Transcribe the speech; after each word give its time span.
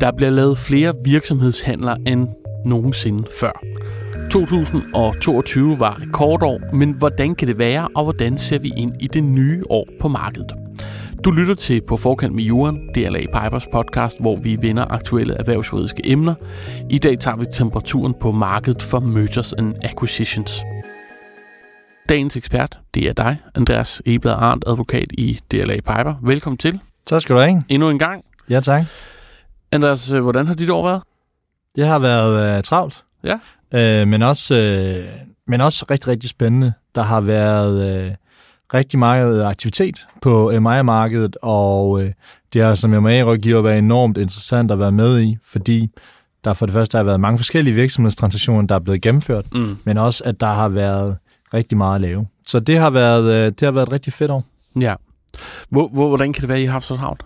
Der 0.00 0.12
bliver 0.16 0.30
lavet 0.30 0.58
flere 0.58 0.94
virksomhedshandler 1.04 1.96
end 2.06 2.28
nogensinde 2.64 3.24
før. 3.40 3.62
2022 4.30 5.80
var 5.80 6.02
rekordår, 6.02 6.74
men 6.74 6.94
hvordan 6.98 7.34
kan 7.34 7.48
det 7.48 7.58
være, 7.58 7.88
og 7.96 8.04
hvordan 8.04 8.38
ser 8.38 8.58
vi 8.58 8.72
ind 8.76 8.92
i 9.00 9.06
det 9.06 9.24
nye 9.24 9.62
år 9.70 9.88
på 10.00 10.08
markedet? 10.08 10.52
Du 11.24 11.30
lytter 11.30 11.54
til 11.54 11.82
På 11.88 11.96
Forkant 11.96 12.34
med 12.34 12.44
Jorden, 12.44 12.88
DLA 12.94 13.20
Pipers 13.20 13.66
podcast, 13.72 14.22
hvor 14.22 14.36
vi 14.42 14.58
vender 14.60 14.84
aktuelle 14.92 15.34
erhvervsjuridiske 15.34 16.02
emner. 16.04 16.34
I 16.90 16.98
dag 16.98 17.18
tager 17.18 17.36
vi 17.36 17.46
temperaturen 17.52 18.14
på 18.20 18.32
markedet 18.32 18.82
for 18.82 19.00
mergers 19.00 19.52
and 19.52 19.74
acquisitions. 19.82 20.60
Dagens 22.08 22.36
ekspert, 22.36 22.78
det 22.94 23.08
er 23.08 23.12
dig, 23.12 23.36
Andreas 23.54 24.02
Eblad 24.06 24.34
Arndt, 24.38 24.64
advokat 24.66 25.06
i 25.12 25.38
DLA 25.50 25.74
Piper. 25.74 26.14
Velkommen 26.22 26.58
til. 26.58 26.80
Tak 27.10 27.20
skal 27.22 27.34
du 27.36 27.40
have. 27.40 27.62
Endnu 27.68 27.90
en 27.90 27.98
gang. 27.98 28.24
Ja, 28.50 28.60
tak. 28.60 28.84
Andreas, 29.72 30.10
øh, 30.12 30.22
hvordan 30.22 30.46
har 30.46 30.54
dit 30.54 30.70
år 30.70 30.84
været? 30.84 31.02
Det 31.76 31.86
har 31.86 31.98
været 31.98 32.56
uh, 32.56 32.62
travlt. 32.62 33.04
Ja. 33.24 33.34
Uh, 34.02 34.08
men, 34.08 34.22
også, 34.22 34.54
uh, 34.54 35.20
men 35.46 35.60
også 35.60 35.86
rigtig, 35.90 36.08
rigtig 36.08 36.30
spændende. 36.30 36.72
Der 36.94 37.02
har 37.02 37.20
været 37.20 38.06
uh, 38.08 38.14
rigtig 38.74 38.98
meget 38.98 39.44
aktivitet 39.44 40.06
på 40.22 40.50
MI-markedet, 40.50 41.36
og 41.42 41.90
uh, 41.90 42.02
det 42.52 42.62
har 42.62 42.74
som 42.74 42.90
MI-rådgiver 42.90 43.62
været 43.62 43.78
enormt 43.78 44.18
interessant 44.18 44.70
at 44.70 44.78
være 44.78 44.92
med 44.92 45.20
i, 45.20 45.36
fordi 45.44 45.88
der 46.44 46.54
for 46.54 46.66
det 46.66 46.72
første 46.72 46.96
har 46.98 47.04
været 47.04 47.20
mange 47.20 47.38
forskellige 47.38 47.74
virksomhedstransaktioner, 47.74 48.66
der 48.66 48.74
er 48.74 48.78
blevet 48.78 49.02
gennemført, 49.02 49.54
Mm. 49.54 49.78
men 49.84 49.98
også 49.98 50.24
at 50.24 50.40
der 50.40 50.46
har 50.46 50.68
været 50.68 51.16
rigtig 51.54 51.78
meget 51.78 51.94
at 51.94 52.00
lave. 52.00 52.26
Så 52.46 52.60
det 52.60 52.78
har 52.78 52.90
været, 52.90 53.22
uh, 53.22 53.30
det 53.30 53.60
har 53.62 53.70
været 53.70 53.86
et 53.86 53.92
rigtig 53.92 54.12
fedt 54.12 54.30
år. 54.30 54.44
Ja. 54.80 54.94
Hvor, 55.68 55.88
hvor, 55.88 56.08
hvordan 56.08 56.32
kan 56.32 56.40
det 56.40 56.48
være, 56.48 56.58
at 56.58 56.62
I 56.62 56.66
har 56.66 56.72
haft 56.72 56.86
så 56.86 56.96
travlt? 56.96 57.22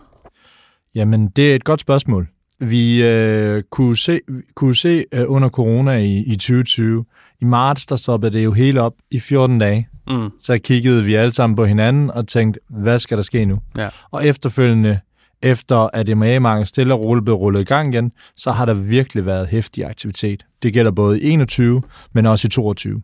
Jamen, 0.94 1.28
det 1.28 1.50
er 1.50 1.54
et 1.54 1.64
godt 1.64 1.80
spørgsmål. 1.80 2.28
Vi 2.60 3.02
øh, 3.02 3.62
kunne 3.70 3.96
se, 3.96 4.20
kunne 4.54 4.74
se 4.76 5.04
øh, 5.12 5.24
under 5.26 5.48
corona 5.48 5.92
i, 5.92 6.18
i 6.18 6.34
2020, 6.34 7.04
i 7.40 7.44
marts, 7.44 7.86
der 7.86 7.96
stoppede 7.96 8.32
det 8.32 8.44
jo 8.44 8.52
helt 8.52 8.78
op 8.78 8.92
i 9.10 9.20
14 9.20 9.58
dage. 9.58 9.88
Mm. 10.06 10.30
Så 10.40 10.58
kiggede 10.58 11.04
vi 11.04 11.14
alle 11.14 11.32
sammen 11.32 11.56
på 11.56 11.64
hinanden 11.64 12.10
og 12.10 12.28
tænkte, 12.28 12.60
hvad 12.70 12.98
skal 12.98 13.16
der 13.16 13.22
ske 13.22 13.44
nu? 13.44 13.58
Ja. 13.76 13.88
Og 14.10 14.26
efterfølgende, 14.26 15.00
efter 15.42 15.88
at 15.92 16.18
MA-markedet 16.18 16.68
stille 16.68 16.94
og 16.94 17.00
roligt 17.00 17.24
blev 17.24 17.36
rullet 17.36 17.60
i 17.60 17.64
gang 17.64 17.94
igen, 17.94 18.12
så 18.36 18.50
har 18.50 18.64
der 18.64 18.74
virkelig 18.74 19.26
været 19.26 19.48
hæftig 19.48 19.84
aktivitet. 19.84 20.46
Det 20.62 20.72
gælder 20.72 20.90
både 20.90 21.20
i 21.20 21.30
21, 21.30 21.82
men 22.12 22.26
også 22.26 22.46
i 22.46 22.50
22. 22.50 23.02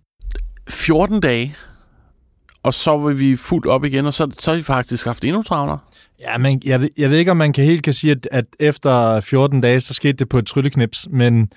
14 0.68 1.20
dage, 1.20 1.54
og 2.62 2.74
så 2.74 2.98
vil 2.98 3.18
vi 3.18 3.36
fuldt 3.36 3.66
op 3.66 3.84
igen, 3.84 4.06
og 4.06 4.14
så, 4.14 4.30
så 4.38 4.50
har 4.50 4.56
vi 4.56 4.62
faktisk 4.62 5.06
haft 5.06 5.24
endnu 5.24 5.42
travlere. 5.42 5.78
Ja, 6.20 6.38
men 6.38 6.62
jeg, 6.64 6.88
jeg 6.98 7.10
ved 7.10 7.18
ikke, 7.18 7.30
om 7.30 7.36
man 7.36 7.52
kan 7.52 7.64
helt 7.64 7.82
kan 7.82 7.92
sige, 7.92 8.10
at, 8.10 8.28
at 8.32 8.44
efter 8.60 9.20
14 9.20 9.60
dage, 9.60 9.80
så 9.80 9.94
skete 9.94 10.12
det 10.12 10.28
på 10.28 10.38
et 10.38 10.46
trylleknips, 10.46 11.08
men 11.10 11.52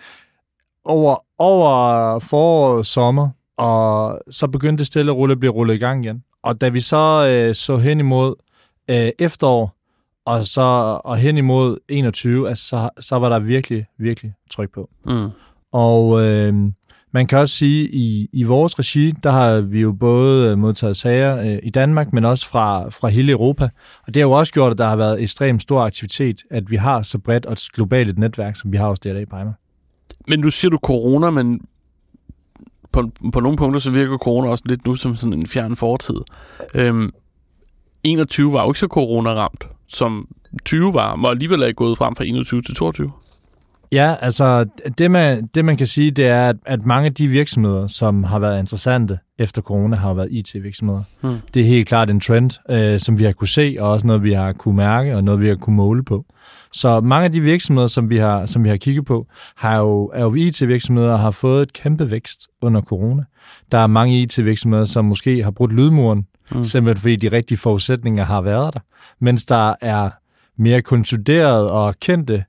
over, 0.86 1.16
over 1.38 2.20
forår 2.20 2.78
og 2.78 2.86
sommer, 2.86 3.30
og 3.58 4.20
så 4.32 4.48
begyndte 4.48 4.82
det 4.82 4.88
stille 4.88 5.12
og 5.12 5.18
roligt 5.18 5.36
at 5.36 5.40
blive 5.40 5.52
rullet 5.52 5.76
i 5.76 5.78
gang 5.78 6.06
igen. 6.06 6.24
Og 6.44 6.62
da 6.62 6.70
vi 6.70 6.82
så 6.82 7.28
øh, 7.28 7.56
så 7.56 7.78
hen 7.78 8.00
imod 8.00 8.36
øh, 8.90 9.10
efterår, 9.20 9.76
og 10.26 10.46
så 10.46 10.62
og 11.04 11.18
hen 11.18 11.38
imod 11.38 11.78
21, 11.90 12.50
altså, 12.50 12.66
så, 12.68 12.90
så 13.00 13.20
var 13.20 13.30
der 13.30 13.40
virkelig, 13.40 13.86
virkelig 13.98 14.34
tryk 14.52 14.74
på. 14.74 14.90
Mm. 15.06 15.30
Og 15.72 16.22
øh, 16.22 16.54
man 17.14 17.28
kan 17.28 17.38
også 17.38 17.56
sige, 17.56 17.84
at 17.84 17.90
i, 17.94 18.30
i 18.34 18.44
vores 18.44 18.80
regi, 18.80 19.12
der 19.24 19.32
har 19.32 19.62
vi 19.62 19.82
jo 19.82 19.92
både 19.92 20.52
øh, 20.52 20.58
modtaget 20.58 20.98
sager 20.98 21.38
øh, 21.38 21.60
i 21.64 21.70
Danmark, 21.70 22.14
men 22.14 22.26
også 22.26 22.50
fra, 22.50 22.90
fra 22.90 23.08
hele 23.08 23.32
Europa. 23.32 23.70
Og 24.08 24.14
det 24.14 24.16
har 24.16 24.28
jo 24.28 24.32
også 24.32 24.54
gjort, 24.54 24.72
at 24.72 24.78
der 24.78 24.88
har 24.88 24.96
været 24.96 25.22
ekstremt 25.22 25.62
stor 25.62 25.82
aktivitet, 25.82 26.42
at 26.52 26.72
vi 26.72 26.76
har 26.76 27.02
så 27.02 27.18
bredt 27.18 27.46
og 27.46 27.54
et 27.54 27.68
globalt 27.74 28.10
et 28.10 28.18
netværk, 28.18 28.56
som 28.56 28.72
vi 28.72 28.78
har 28.78 28.88
hos 28.88 29.00
DLA 29.00 29.26
Bremer. 29.26 29.54
Men 30.28 30.40
nu 30.40 30.50
siger 30.50 30.70
du 30.70 30.78
corona, 30.78 31.30
men 31.30 31.62
på, 32.92 33.12
på 33.34 33.40
nogle 33.40 33.58
punkter 33.58 33.80
så 33.80 33.92
virker 33.92 34.18
corona 34.18 34.50
også 34.50 34.64
lidt 34.68 34.86
nu 34.86 34.96
som 34.96 35.16
sådan 35.16 35.34
en 35.34 35.48
fjern 35.48 35.76
fortid. 35.76 36.16
Øhm, 36.76 37.12
21 38.04 38.54
var 38.54 38.64
jo 38.64 38.70
ikke 38.70 38.80
så 38.80 38.88
corona-ramt, 38.88 39.68
som 39.88 40.28
20 40.66 40.94
var, 40.94 41.24
og 41.24 41.32
alligevel 41.32 41.62
er 41.62 41.72
gået 41.72 41.98
frem 41.98 42.16
fra 42.16 42.24
21 42.24 42.62
til 42.62 42.76
22. 42.76 43.12
Ja, 43.94 44.16
altså 44.22 44.66
det 44.98 45.12
man, 45.12 45.50
det 45.56 45.66
man 45.66 45.78
kan 45.78 45.88
sige, 45.88 46.12
det 46.12 46.28
er, 46.28 46.50
at, 46.50 46.56
at 46.66 46.86
mange 46.86 47.06
af 47.06 47.14
de 47.14 47.28
virksomheder, 47.28 47.88
som 47.88 48.24
har 48.24 48.40
været 48.40 48.60
interessante 48.60 49.20
efter 49.40 49.62
corona, 49.62 49.96
har 49.96 50.14
været 50.14 50.28
IT-virksomheder. 50.32 51.02
Hmm. 51.22 51.38
Det 51.54 51.62
er 51.62 51.66
helt 51.66 51.88
klart 51.88 52.10
en 52.10 52.20
trend, 52.20 52.52
øh, 52.70 53.00
som 53.00 53.20
vi 53.20 53.24
har 53.24 53.32
kunne 53.32 53.48
se, 53.48 53.76
og 53.80 53.92
også 53.92 54.08
noget, 54.08 54.24
vi 54.24 54.34
har 54.34 54.54
kunne 54.54 54.76
mærke, 54.76 55.16
og 55.16 55.24
noget, 55.24 55.40
vi 55.42 55.48
har 55.48 55.56
kunne 55.56 55.76
måle 55.76 56.04
på. 56.04 56.26
Så 56.72 57.02
mange 57.02 57.26
af 57.26 57.32
de 57.32 57.42
virksomheder, 57.42 57.88
som 57.88 58.10
vi 58.10 58.18
har, 58.18 58.46
som 58.46 58.64
vi 58.64 58.70
har 58.70 58.78
kigget 58.78 59.06
på, 59.06 59.28
har 59.56 59.78
jo, 59.78 60.12
er 60.14 60.22
jo 60.24 60.34
IT-virksomheder 60.34 61.12
og 61.14 61.20
har 61.20 61.32
fået 61.32 61.62
et 61.62 61.74
kæmpe 61.74 62.12
vækst 62.12 62.40
under 62.62 62.82
corona. 62.82 63.24
Der 63.72 63.78
er 63.78 63.88
mange 63.88 64.22
IT-virksomheder, 64.22 64.86
som 64.86 65.06
måske 65.06 65.44
har 65.44 65.52
brudt 65.52 65.74
lydmuren, 65.74 66.26
Mm. 66.52 66.64
simpelthen 66.64 67.02
fordi 67.02 67.16
de 67.16 67.32
rigtige 67.32 67.58
forudsætninger 67.58 68.26
har 68.26 68.42
været 68.42 68.74
der. 68.74 68.80
Mens 69.22 69.46
der 69.46 69.74
er 69.82 70.10
mere 70.58 70.82
konsoliderede 70.82 71.72
og 71.72 71.96
kendte 72.02 72.44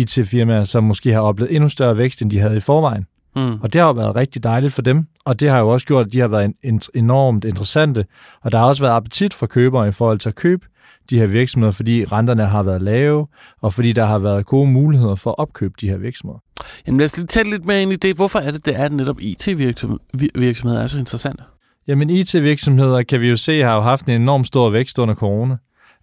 IT-firmaer, 0.00 0.64
som 0.64 0.84
måske 0.84 1.12
har 1.12 1.20
oplevet 1.20 1.54
endnu 1.54 1.68
større 1.68 1.96
vækst, 1.96 2.22
end 2.22 2.30
de 2.30 2.38
havde 2.38 2.56
i 2.56 2.60
forvejen. 2.60 3.06
Mm. 3.36 3.60
Og 3.60 3.72
det 3.72 3.80
har 3.80 3.88
jo 3.88 3.94
været 3.94 4.16
rigtig 4.16 4.42
dejligt 4.42 4.72
for 4.72 4.82
dem, 4.82 5.06
og 5.24 5.40
det 5.40 5.48
har 5.48 5.58
jo 5.58 5.68
også 5.68 5.86
gjort, 5.86 6.06
at 6.06 6.12
de 6.12 6.20
har 6.20 6.28
været 6.28 6.44
en, 6.44 6.54
en, 6.64 6.80
enormt 6.94 7.44
interessante, 7.44 8.04
og 8.42 8.52
der 8.52 8.58
har 8.58 8.66
også 8.66 8.82
været 8.82 8.96
appetit 8.96 9.34
fra 9.34 9.46
købere 9.46 9.88
i 9.88 9.92
forhold 9.92 10.18
til 10.18 10.28
at 10.28 10.34
købe 10.34 10.66
de 11.10 11.18
her 11.18 11.26
virksomheder, 11.26 11.72
fordi 11.72 12.04
renterne 12.04 12.46
har 12.46 12.62
været 12.62 12.82
lave, 12.82 13.26
og 13.62 13.74
fordi 13.74 13.92
der 13.92 14.04
har 14.04 14.18
været 14.18 14.46
gode 14.46 14.70
muligheder 14.70 15.14
for 15.14 15.30
at 15.30 15.38
opkøbe 15.38 15.74
de 15.80 15.88
her 15.88 15.96
virksomheder. 15.96 16.38
Jamen 16.86 16.98
lad 16.98 17.04
os 17.04 17.24
tage 17.28 17.50
lidt 17.50 17.64
mere 17.64 17.82
ind 17.82 17.92
i 17.92 17.96
det. 17.96 18.16
Hvorfor 18.16 18.38
er 18.38 18.50
det, 18.50 18.66
det 18.66 18.76
er, 18.76 18.84
at 18.84 18.92
netop 18.92 19.20
IT-virksomheder 19.20 20.82
er 20.82 20.86
så 20.86 20.98
interessante? 20.98 21.42
Jamen 21.88 22.10
IT-virksomheder, 22.10 23.02
kan 23.02 23.20
vi 23.20 23.28
jo 23.28 23.36
se, 23.36 23.60
har 23.60 23.74
jo 23.74 23.80
haft 23.80 24.06
en 24.06 24.22
enorm 24.22 24.44
stor 24.44 24.70
vækst 24.70 24.98
under 24.98 25.14
corona. 25.14 25.56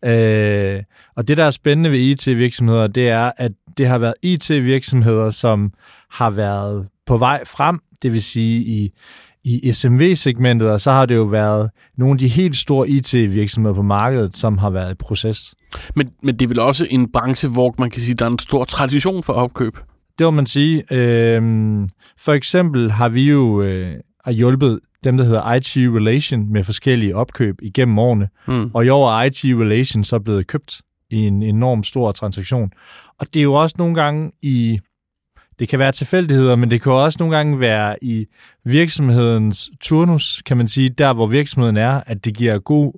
Øh, 0.05 0.83
og 1.15 1.27
det, 1.27 1.37
der 1.37 1.43
er 1.43 1.51
spændende 1.51 1.91
ved 1.91 1.99
IT-virksomheder, 1.99 2.87
det 2.87 3.09
er, 3.09 3.31
at 3.37 3.51
det 3.77 3.87
har 3.87 3.97
været 3.97 4.13
IT-virksomheder, 4.21 5.29
som 5.29 5.73
har 6.11 6.29
været 6.29 6.87
på 7.05 7.17
vej 7.17 7.45
frem, 7.45 7.79
det 8.01 8.13
vil 8.13 8.23
sige 8.23 8.59
i, 8.59 8.91
i 9.43 9.71
SMV-segmentet, 9.73 10.69
og 10.69 10.81
så 10.81 10.91
har 10.91 11.05
det 11.05 11.15
jo 11.15 11.23
været 11.23 11.69
nogle 11.97 12.13
af 12.13 12.17
de 12.17 12.27
helt 12.27 12.55
store 12.55 12.89
IT-virksomheder 12.89 13.75
på 13.75 13.81
markedet, 13.81 14.35
som 14.35 14.57
har 14.57 14.69
været 14.69 14.91
i 14.91 14.95
proces. 14.95 15.55
Men, 15.95 16.09
men 16.23 16.39
det 16.39 16.45
er 16.45 16.47
vel 16.47 16.59
også 16.59 16.87
en 16.89 17.11
branche, 17.11 17.49
hvor 17.49 17.75
man 17.79 17.89
kan 17.89 18.01
sige, 18.01 18.13
at 18.13 18.19
der 18.19 18.25
er 18.25 18.29
en 18.29 18.39
stor 18.39 18.63
tradition 18.63 19.23
for 19.23 19.33
opkøb. 19.33 19.77
Det 20.19 20.25
må 20.25 20.31
man 20.31 20.45
sige. 20.45 20.83
Øh, 20.91 21.41
for 22.19 22.33
eksempel 22.33 22.91
har 22.91 23.09
vi 23.09 23.29
jo 23.29 23.61
øh, 23.61 23.95
har 24.25 24.31
hjulpet 24.31 24.79
dem, 25.03 25.17
der 25.17 25.23
hedder 25.23 25.53
IT 25.53 25.75
Relation 25.77 26.51
med 26.51 26.63
forskellige 26.63 27.15
opkøb 27.15 27.55
igennem 27.61 27.99
årene. 27.99 28.29
Mm. 28.47 28.71
Og 28.73 28.85
i 28.85 28.89
år 28.89 29.11
er 29.11 29.23
IT 29.23 29.43
Relation 29.43 30.03
så 30.03 30.19
blevet 30.19 30.47
købt 30.47 30.81
i 31.09 31.17
en 31.17 31.43
enorm 31.43 31.83
stor 31.83 32.11
transaktion. 32.11 32.71
Og 33.19 33.27
det 33.33 33.39
er 33.39 33.43
jo 33.43 33.53
også 33.53 33.75
nogle 33.79 33.95
gange 33.95 34.31
i, 34.41 34.79
det 35.59 35.67
kan 35.67 35.79
være 35.79 35.91
tilfældigheder, 35.91 36.55
men 36.55 36.71
det 36.71 36.81
kan 36.81 36.91
også 36.91 37.17
nogle 37.19 37.35
gange 37.35 37.59
være 37.59 38.03
i 38.03 38.25
virksomhedens 38.63 39.69
turnus, 39.81 40.41
kan 40.45 40.57
man 40.57 40.67
sige, 40.67 40.89
der 40.89 41.13
hvor 41.13 41.27
virksomheden 41.27 41.77
er, 41.77 42.01
at 42.05 42.25
det 42.25 42.37
giver 42.37 42.59
god 42.59 42.93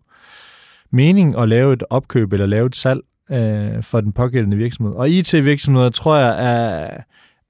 mening 0.91 1.37
at 1.39 1.49
lave 1.49 1.73
et 1.73 1.83
opkøb 1.89 2.33
eller 2.33 2.45
lave 2.45 2.65
et 2.65 2.75
salg 2.75 3.01
øh, 3.31 3.83
for 3.83 4.01
den 4.01 4.11
pågældende 4.11 4.57
virksomhed. 4.57 4.93
Og 4.93 5.09
IT-virksomheder, 5.09 5.89
tror 5.89 6.17
jeg, 6.17 6.35
er, 6.39 6.97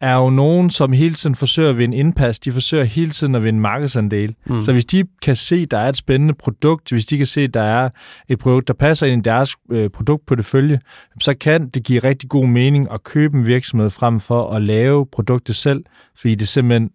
er 0.02 0.16
jo 0.16 0.30
nogen, 0.30 0.70
som 0.70 0.94
hele 0.94 1.16
tiden 1.16 1.36
forsøger 1.36 1.70
at 1.70 1.78
vinde 1.78 1.98
indpas. 1.98 2.40
De 2.40 2.52
forsøger 2.52 2.84
hele 2.84 3.12
tiden 3.12 3.36
at 3.36 3.44
vinde 3.44 3.60
markedsandel. 3.60 4.36
Mm. 4.46 4.62
Så 4.62 4.74
hvis 4.74 4.86
de 4.86 5.04
kan 5.22 5.36
se, 5.36 5.56
at 5.56 5.72
der 5.72 5.78
er 5.78 5.90
et 5.90 5.98
spændende 5.98 6.34
produkt, 6.34 6.90
hvis 6.90 7.06
de 7.06 7.18
kan 7.18 7.26
se, 7.26 7.42
at 7.42 7.54
der 7.54 7.62
er 7.62 7.90
et 8.30 8.40
produkt, 8.40 8.68
der 8.68 8.74
passer 8.74 9.08
ind 9.08 9.26
i 9.26 9.30
deres 9.30 9.56
øh, 9.72 9.90
produktportefølje, 9.90 10.80
så 11.22 11.34
kan 11.34 11.70
det 11.70 11.84
give 11.84 12.00
rigtig 12.00 12.30
god 12.30 12.48
mening 12.48 12.92
at 12.92 13.04
købe 13.04 13.38
en 13.38 13.48
virksomhed 13.48 13.90
frem 13.90 14.20
for 14.20 14.50
at 14.54 14.62
lave 14.62 15.06
produktet 15.12 15.56
selv, 15.56 15.84
fordi 16.16 16.36
det 16.36 16.48
simpelthen 16.48 16.90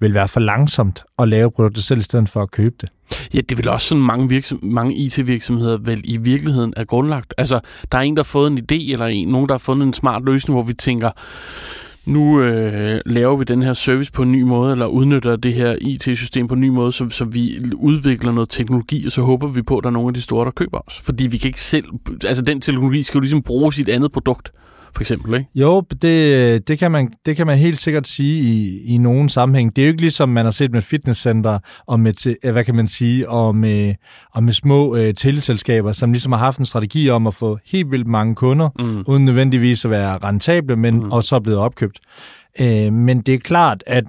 vil 0.00 0.14
være 0.14 0.28
for 0.28 0.40
langsomt 0.40 1.04
at 1.18 1.28
lave 1.28 1.50
produktet 1.50 1.84
selv, 1.84 2.00
i 2.00 2.02
stedet 2.02 2.28
for 2.28 2.42
at 2.42 2.50
købe 2.50 2.74
det. 2.80 2.88
Ja, 3.34 3.40
det 3.40 3.58
vel 3.58 3.68
også 3.68 3.86
sådan, 3.86 4.04
mange, 4.04 4.28
virksom- 4.28 4.58
mange 4.62 4.94
IT-virksomheder 4.94 5.76
vel 5.76 6.00
i 6.04 6.16
virkeligheden 6.16 6.74
er 6.76 6.84
grundlagt. 6.84 7.34
Altså, 7.38 7.60
der 7.92 7.98
er 7.98 8.02
en, 8.02 8.16
der 8.16 8.22
har 8.22 8.24
fået 8.24 8.52
en 8.52 8.58
idé, 8.58 8.92
eller 8.92 9.06
en, 9.06 9.28
nogen, 9.28 9.48
der 9.48 9.54
har 9.54 9.58
fundet 9.58 9.86
en 9.86 9.92
smart 9.92 10.24
løsning, 10.24 10.54
hvor 10.54 10.62
vi 10.64 10.72
tænker, 10.74 11.10
nu 12.06 12.42
øh, 12.42 13.00
laver 13.06 13.36
vi 13.36 13.44
den 13.44 13.62
her 13.62 13.72
service 13.72 14.12
på 14.12 14.22
en 14.22 14.32
ny 14.32 14.42
måde, 14.42 14.72
eller 14.72 14.86
udnytter 14.86 15.36
det 15.36 15.54
her 15.54 15.76
IT-system 15.80 16.48
på 16.48 16.54
en 16.54 16.60
ny 16.60 16.68
måde, 16.68 16.92
så, 16.92 17.08
så 17.10 17.24
vi 17.24 17.58
udvikler 17.74 18.32
noget 18.32 18.48
teknologi, 18.48 19.06
og 19.06 19.12
så 19.12 19.22
håber 19.22 19.48
vi 19.48 19.62
på, 19.62 19.78
at 19.78 19.84
der 19.84 19.90
er 19.90 19.92
nogle 19.92 20.08
af 20.08 20.14
de 20.14 20.20
store, 20.20 20.44
der 20.44 20.50
køber 20.50 20.78
os. 20.86 21.00
Fordi 21.00 21.26
vi 21.26 21.36
kan 21.36 21.48
ikke 21.48 21.60
selv... 21.60 21.84
Altså, 22.24 22.44
den 22.44 22.60
teknologi 22.60 23.02
skal 23.02 23.18
jo 23.18 23.20
ligesom 23.20 23.42
bruges 23.42 23.78
i 23.78 23.80
et 23.80 23.88
andet 23.88 24.12
produkt, 24.12 24.52
for 24.94 25.02
eksempel, 25.02 25.34
ikke? 25.34 25.48
Jo, 25.54 25.82
det, 26.02 26.68
det, 26.68 26.78
kan 26.78 26.90
man, 26.90 27.12
det 27.26 27.36
kan 27.36 27.46
man 27.46 27.58
helt 27.58 27.78
sikkert 27.78 28.06
sige 28.06 28.42
i, 28.42 28.82
i 28.84 28.98
nogen 28.98 29.28
sammenhæng. 29.28 29.76
Det 29.76 29.82
er 29.82 29.86
jo 29.86 29.90
ikke 29.90 30.00
ligesom 30.00 30.28
man 30.28 30.44
har 30.44 30.52
set 30.52 30.72
med 30.72 30.82
fitnesscenter 30.82 31.58
og 31.86 32.00
med, 32.00 32.36
øh, 32.44 32.52
hvad 32.52 32.64
kan 32.64 32.74
man 32.74 32.86
sige, 32.86 33.28
og 33.28 33.56
med, 33.56 33.94
og 34.34 34.42
med 34.42 34.52
små 34.52 34.96
øh, 34.96 35.14
teleselskaber, 35.14 35.92
som 35.92 36.12
ligesom 36.12 36.32
har 36.32 36.38
haft 36.38 36.58
en 36.58 36.66
strategi 36.66 37.10
om 37.10 37.26
at 37.26 37.34
få 37.34 37.58
helt 37.66 37.90
vildt 37.90 38.06
mange 38.06 38.34
kunder, 38.34 38.68
mm. 38.78 39.04
uden 39.06 39.24
nødvendigvis 39.24 39.84
at 39.84 39.90
være 39.90 40.18
rentable, 40.18 40.76
men 40.76 40.94
mm. 40.94 41.12
også 41.12 41.36
er 41.36 41.40
blevet 41.40 41.60
opkøbt. 41.60 42.00
Øh, 42.60 42.92
men 42.92 43.20
det 43.20 43.34
er 43.34 43.38
klart, 43.38 43.84
at 43.86 44.04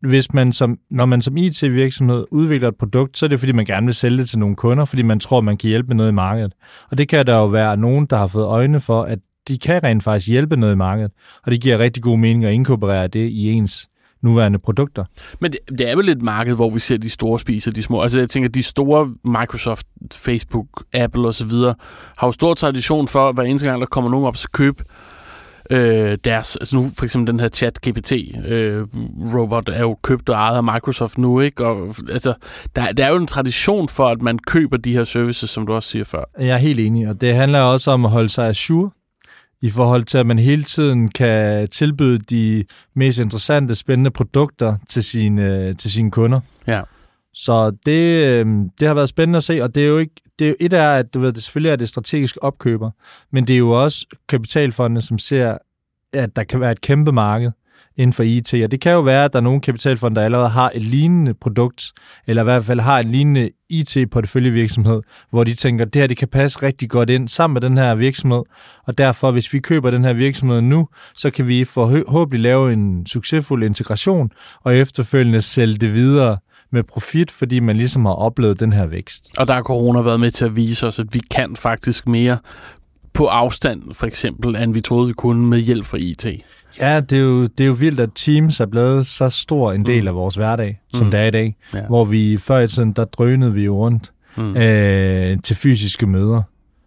hvis 0.00 0.34
man 0.34 0.52
som, 0.52 0.78
når 0.90 1.06
man 1.06 1.22
som 1.22 1.36
IT-virksomhed 1.36 2.24
udvikler 2.30 2.68
et 2.68 2.76
produkt, 2.76 3.18
så 3.18 3.26
er 3.26 3.28
det 3.28 3.38
fordi, 3.38 3.52
man 3.52 3.64
gerne 3.64 3.86
vil 3.86 3.94
sælge 3.94 4.18
det 4.18 4.28
til 4.28 4.38
nogle 4.38 4.56
kunder, 4.56 4.84
fordi 4.84 5.02
man 5.02 5.20
tror, 5.20 5.40
man 5.40 5.56
kan 5.56 5.68
hjælpe 5.68 5.86
med 5.88 5.96
noget 5.96 6.10
i 6.10 6.14
markedet. 6.14 6.52
Og 6.90 6.98
det 6.98 7.08
kan 7.08 7.26
der 7.26 7.36
jo 7.36 7.46
være 7.46 7.76
nogen, 7.76 8.06
der 8.06 8.16
har 8.16 8.26
fået 8.26 8.44
øjne 8.44 8.80
for, 8.80 9.02
at 9.02 9.18
de 9.48 9.58
kan 9.58 9.84
rent 9.84 10.02
faktisk 10.02 10.28
hjælpe 10.28 10.56
noget 10.56 10.74
i 10.74 10.76
markedet. 10.76 11.12
Og 11.44 11.52
det 11.52 11.60
giver 11.60 11.78
rigtig 11.78 12.02
god 12.02 12.18
mening 12.18 12.44
at 12.44 12.52
inkorporere 12.52 13.06
det 13.06 13.28
i 13.28 13.50
ens 13.50 13.88
nuværende 14.22 14.58
produkter. 14.58 15.04
Men 15.40 15.52
det, 15.52 15.60
det 15.78 15.90
er 15.90 15.96
vel 15.96 16.08
et 16.08 16.22
marked, 16.22 16.54
hvor 16.54 16.70
vi 16.70 16.78
ser 16.78 16.96
de 16.96 17.10
store 17.10 17.38
spiser 17.38 17.70
de 17.70 17.82
små. 17.82 18.02
Altså 18.02 18.18
jeg 18.18 18.30
tænker, 18.30 18.48
de 18.48 18.62
store 18.62 19.10
Microsoft, 19.24 19.86
Facebook, 20.14 20.84
Apple 20.94 21.28
osv. 21.28 21.50
har 22.16 22.26
jo 22.26 22.32
stor 22.32 22.54
tradition 22.54 23.08
for, 23.08 23.28
at 23.28 23.34
hver 23.34 23.44
eneste 23.44 23.66
gang, 23.68 23.80
der 23.80 23.86
kommer 23.86 24.10
nogen 24.10 24.26
op, 24.26 24.36
så 24.36 24.48
købe 24.52 24.84
øh, 25.70 26.18
deres, 26.24 26.56
altså 26.56 26.76
nu 26.76 26.90
for 26.98 27.04
eksempel 27.04 27.32
den 27.32 27.40
her 27.40 27.48
chat 27.48 27.80
GPT 27.88 28.12
øh, 28.46 28.86
robot 29.34 29.68
er 29.68 29.80
jo 29.80 29.96
købt 30.02 30.28
og 30.28 30.34
ejet 30.34 30.56
af 30.56 30.64
Microsoft 30.64 31.18
nu, 31.18 31.40
ikke? 31.40 31.66
Og, 31.66 31.94
altså, 32.12 32.34
der, 32.76 32.92
der 32.92 33.04
er 33.04 33.10
jo 33.10 33.16
en 33.16 33.26
tradition 33.26 33.88
for, 33.88 34.08
at 34.08 34.22
man 34.22 34.38
køber 34.38 34.76
de 34.76 34.92
her 34.92 35.04
services, 35.04 35.50
som 35.50 35.66
du 35.66 35.72
også 35.72 35.88
siger 35.88 36.04
før. 36.04 36.24
Jeg 36.38 36.48
er 36.48 36.56
helt 36.56 36.80
enig, 36.80 37.08
og 37.08 37.20
det 37.20 37.34
handler 37.34 37.60
også 37.60 37.90
om 37.90 38.04
at 38.04 38.10
holde 38.10 38.28
sig 38.28 38.46
ajour 38.46 38.95
i 39.66 39.70
forhold 39.70 40.04
til, 40.04 40.18
at 40.18 40.26
man 40.26 40.38
hele 40.38 40.64
tiden 40.64 41.08
kan 41.08 41.68
tilbyde 41.68 42.18
de 42.18 42.64
mest 42.94 43.18
interessante, 43.18 43.74
spændende 43.74 44.10
produkter 44.10 44.76
til 44.88 45.04
sine, 45.04 45.74
til 45.74 45.90
sine 45.90 46.10
kunder. 46.10 46.40
Ja. 46.66 46.82
Så 47.34 47.76
det, 47.86 48.24
øhm, 48.24 48.70
det 48.80 48.88
har 48.88 48.94
været 48.94 49.08
spændende 49.08 49.36
at 49.36 49.44
se, 49.44 49.62
og 49.62 49.74
det 49.74 49.82
er 49.82 49.88
jo 49.88 49.98
ikke, 49.98 50.14
det 50.38 50.44
er 50.44 50.48
jo 50.48 50.56
et 50.60 50.72
er, 50.72 50.88
at 50.88 51.14
du 51.14 51.20
ved, 51.20 51.32
det 51.32 51.42
selvfølgelig 51.42 51.70
er 51.70 51.76
det 51.76 51.88
strategiske 51.88 52.42
opkøber, 52.42 52.90
men 53.32 53.46
det 53.46 53.54
er 53.54 53.58
jo 53.58 53.70
også 53.70 54.06
kapitalfondene, 54.28 55.00
som 55.00 55.18
ser, 55.18 55.58
at 56.12 56.36
der 56.36 56.44
kan 56.44 56.60
være 56.60 56.72
et 56.72 56.80
kæmpe 56.80 57.12
marked 57.12 57.50
inden 57.96 58.12
for 58.12 58.22
IT. 58.22 58.54
Og 58.54 58.70
det 58.70 58.80
kan 58.80 58.92
jo 58.92 59.00
være, 59.00 59.24
at 59.24 59.32
der 59.32 59.38
er 59.38 59.42
nogle 59.42 59.60
kapitalfonde, 59.60 60.16
der 60.16 60.24
allerede 60.24 60.48
har 60.48 60.72
et 60.74 60.82
lignende 60.82 61.34
produkt, 61.34 61.92
eller 62.26 62.42
i 62.42 62.44
hvert 62.44 62.64
fald 62.64 62.80
har 62.80 62.98
en 62.98 63.10
lignende 63.10 63.50
IT-porteføljevirksomhed, 63.70 65.02
hvor 65.30 65.44
de 65.44 65.54
tænker, 65.54 65.84
at 65.84 65.94
det 65.94 66.02
her 66.02 66.06
det 66.06 66.16
kan 66.16 66.28
passe 66.28 66.62
rigtig 66.62 66.90
godt 66.90 67.10
ind 67.10 67.28
sammen 67.28 67.54
med 67.54 67.60
den 67.60 67.78
her 67.78 67.94
virksomhed, 67.94 68.42
og 68.86 68.98
derfor, 68.98 69.30
hvis 69.30 69.52
vi 69.52 69.58
køber 69.58 69.90
den 69.90 70.04
her 70.04 70.12
virksomhed 70.12 70.60
nu, 70.60 70.88
så 71.14 71.30
kan 71.30 71.48
vi 71.48 71.64
forhåbentlig 71.64 72.40
lave 72.40 72.72
en 72.72 73.06
succesfuld 73.06 73.64
integration, 73.64 74.30
og 74.64 74.76
efterfølgende 74.76 75.42
sælge 75.42 75.78
det 75.78 75.94
videre 75.94 76.38
med 76.72 76.82
profit, 76.82 77.30
fordi 77.30 77.60
man 77.60 77.76
ligesom 77.76 78.04
har 78.04 78.12
oplevet 78.12 78.60
den 78.60 78.72
her 78.72 78.86
vækst. 78.86 79.30
Og 79.36 79.48
der 79.48 79.54
har 79.54 79.62
corona 79.62 80.00
været 80.00 80.20
med 80.20 80.30
til 80.30 80.44
at 80.44 80.56
vise 80.56 80.86
os, 80.86 80.98
at 80.98 81.06
vi 81.14 81.20
kan 81.30 81.56
faktisk 81.56 82.08
mere 82.08 82.38
på 83.14 83.26
afstand, 83.26 83.94
for 83.94 84.06
eksempel, 84.06 84.56
end 84.56 84.74
vi 84.74 84.80
troede, 84.80 85.06
vi 85.06 85.12
kunne 85.12 85.46
med 85.46 85.58
hjælp 85.58 85.86
fra 85.86 85.98
IT. 85.98 86.26
Ja, 86.80 87.00
det 87.00 87.18
er, 87.18 87.22
jo, 87.22 87.42
det 87.42 87.60
er 87.60 87.66
jo 87.66 87.76
vildt, 87.80 88.00
at 88.00 88.10
Teams 88.14 88.60
er 88.60 88.66
blevet 88.66 89.06
så 89.06 89.28
stor 89.28 89.72
en 89.72 89.86
del 89.86 90.02
mm. 90.02 90.08
af 90.08 90.14
vores 90.14 90.34
hverdag, 90.34 90.80
som 90.94 91.06
mm. 91.06 91.10
det 91.10 91.20
er 91.20 91.24
i 91.24 91.30
dag. 91.30 91.56
Ja. 91.74 91.86
Hvor 91.86 92.04
vi 92.04 92.36
før 92.36 92.58
i 92.58 92.68
tiden, 92.68 92.92
der 92.92 93.04
drønede 93.04 93.54
vi 93.54 93.64
jo 93.64 93.76
rundt 93.76 94.12
mm. 94.36 94.56
øh, 94.56 95.38
til 95.42 95.56
fysiske 95.56 96.06
møder. 96.06 96.42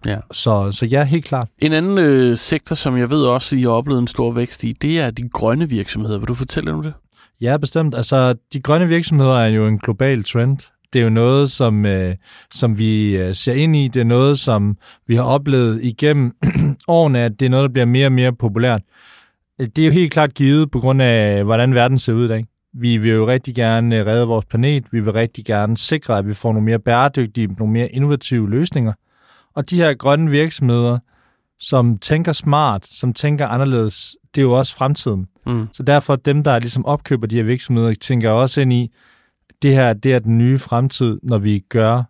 Ja. 0.05 0.17
Så, 0.31 0.71
så 0.71 0.85
ja, 0.85 1.03
helt 1.03 1.25
klart. 1.25 1.47
En 1.59 1.73
anden 1.73 1.97
øh, 1.97 2.37
sektor, 2.37 2.75
som 2.75 2.97
jeg 2.97 3.09
ved 3.09 3.21
også, 3.21 3.55
I 3.55 3.61
har 3.61 3.69
oplevet 3.69 4.01
en 4.01 4.07
stor 4.07 4.31
vækst 4.31 4.63
i, 4.63 4.73
det 4.81 4.99
er 4.99 5.11
de 5.11 5.29
grønne 5.29 5.69
virksomheder. 5.69 6.17
Vil 6.17 6.27
du 6.27 6.33
fortælle 6.33 6.71
om 6.71 6.83
det? 6.83 6.93
Ja, 7.41 7.57
bestemt. 7.57 7.95
Altså, 7.95 8.35
de 8.53 8.61
grønne 8.61 8.87
virksomheder 8.87 9.39
er 9.39 9.47
jo 9.47 9.67
en 9.67 9.77
global 9.77 10.23
trend. 10.23 10.57
Det 10.93 10.99
er 10.99 11.03
jo 11.03 11.09
noget, 11.09 11.51
som, 11.51 11.85
øh, 11.85 12.15
som 12.53 12.79
vi 12.79 13.17
øh, 13.17 13.35
ser 13.35 13.53
ind 13.53 13.75
i. 13.75 13.87
Det 13.87 13.99
er 13.99 14.05
noget, 14.05 14.39
som 14.39 14.77
vi 15.07 15.15
har 15.15 15.23
oplevet 15.23 15.83
igennem 15.83 16.31
årene, 16.87 17.19
at 17.19 17.39
det 17.39 17.45
er 17.45 17.49
noget, 17.49 17.63
der 17.63 17.73
bliver 17.73 17.85
mere 17.85 18.05
og 18.05 18.11
mere 18.11 18.33
populært. 18.33 18.81
Det 19.59 19.79
er 19.79 19.85
jo 19.85 19.91
helt 19.91 20.13
klart 20.13 20.33
givet 20.33 20.71
på 20.71 20.79
grund 20.79 21.01
af, 21.01 21.43
hvordan 21.43 21.75
verden 21.75 21.99
ser 21.99 22.13
ud 22.13 22.25
i 22.25 22.27
dag. 22.27 22.45
Vi 22.73 22.97
vil 22.97 23.11
jo 23.11 23.27
rigtig 23.27 23.55
gerne 23.55 23.97
øh, 23.97 24.05
redde 24.05 24.27
vores 24.27 24.45
planet. 24.45 24.83
Vi 24.91 24.99
vil 24.99 25.13
rigtig 25.13 25.45
gerne 25.45 25.77
sikre, 25.77 26.17
at 26.17 26.27
vi 26.27 26.33
får 26.33 26.53
nogle 26.53 26.65
mere 26.65 26.79
bæredygtige, 26.79 27.47
nogle 27.47 27.73
mere 27.73 27.87
innovative 27.87 28.49
løsninger. 28.49 28.93
Og 29.55 29.69
de 29.69 29.75
her 29.75 29.93
grønne 29.93 30.31
virksomheder, 30.31 30.97
som 31.59 31.97
tænker 31.97 32.31
smart, 32.31 32.87
som 32.87 33.13
tænker 33.13 33.47
anderledes, 33.47 34.15
det 34.35 34.41
er 34.41 34.45
jo 34.45 34.51
også 34.51 34.75
fremtiden. 34.75 35.27
Mm. 35.47 35.67
Så 35.73 35.83
derfor 35.83 36.15
dem, 36.15 36.43
der 36.43 36.59
ligesom 36.59 36.85
opkøber 36.85 37.27
de 37.27 37.35
her 37.35 37.43
virksomheder, 37.43 37.93
tænker 38.01 38.29
også 38.29 38.61
ind 38.61 38.73
i, 38.73 38.91
det 39.61 39.73
her 39.73 39.93
det 39.93 40.13
er 40.13 40.19
den 40.19 40.37
nye 40.37 40.59
fremtid, 40.59 41.19
når 41.23 41.37
vi 41.37 41.59
gør 41.69 42.03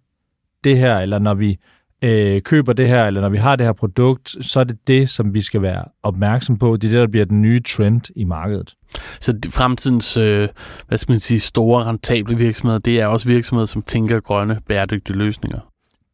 det 0.63 0.77
her, 0.77 0.99
eller 0.99 1.19
når 1.19 1.33
vi 1.33 1.57
øh, 2.03 2.41
køber 2.41 2.73
det 2.73 2.87
her, 2.87 3.05
eller 3.05 3.21
når 3.21 3.29
vi 3.29 3.37
har 3.37 3.55
det 3.55 3.65
her 3.65 3.73
produkt, 3.73 4.35
så 4.41 4.59
er 4.59 4.63
det 4.63 4.87
det, 4.87 5.09
som 5.09 5.33
vi 5.33 5.41
skal 5.41 5.61
være 5.61 5.83
opmærksom 6.03 6.57
på. 6.57 6.77
Det 6.77 6.87
er 6.87 6.91
det, 6.91 6.99
der 6.99 7.07
bliver 7.07 7.25
den 7.25 7.41
nye 7.41 7.59
trend 7.59 8.01
i 8.15 8.23
markedet. 8.23 8.75
Så 9.21 9.39
fremtidens, 9.49 10.17
øh, 10.17 10.49
hvad 10.87 10.97
skal 10.97 11.11
man 11.11 11.19
sige, 11.19 11.39
store 11.39 11.83
rentable 11.83 12.37
virksomheder, 12.37 12.79
det 12.79 12.99
er 12.99 13.05
også 13.05 13.27
virksomheder, 13.27 13.65
som 13.65 13.81
tænker 13.81 14.19
grønne, 14.19 14.59
bæredygtige 14.67 15.17
løsninger? 15.17 15.59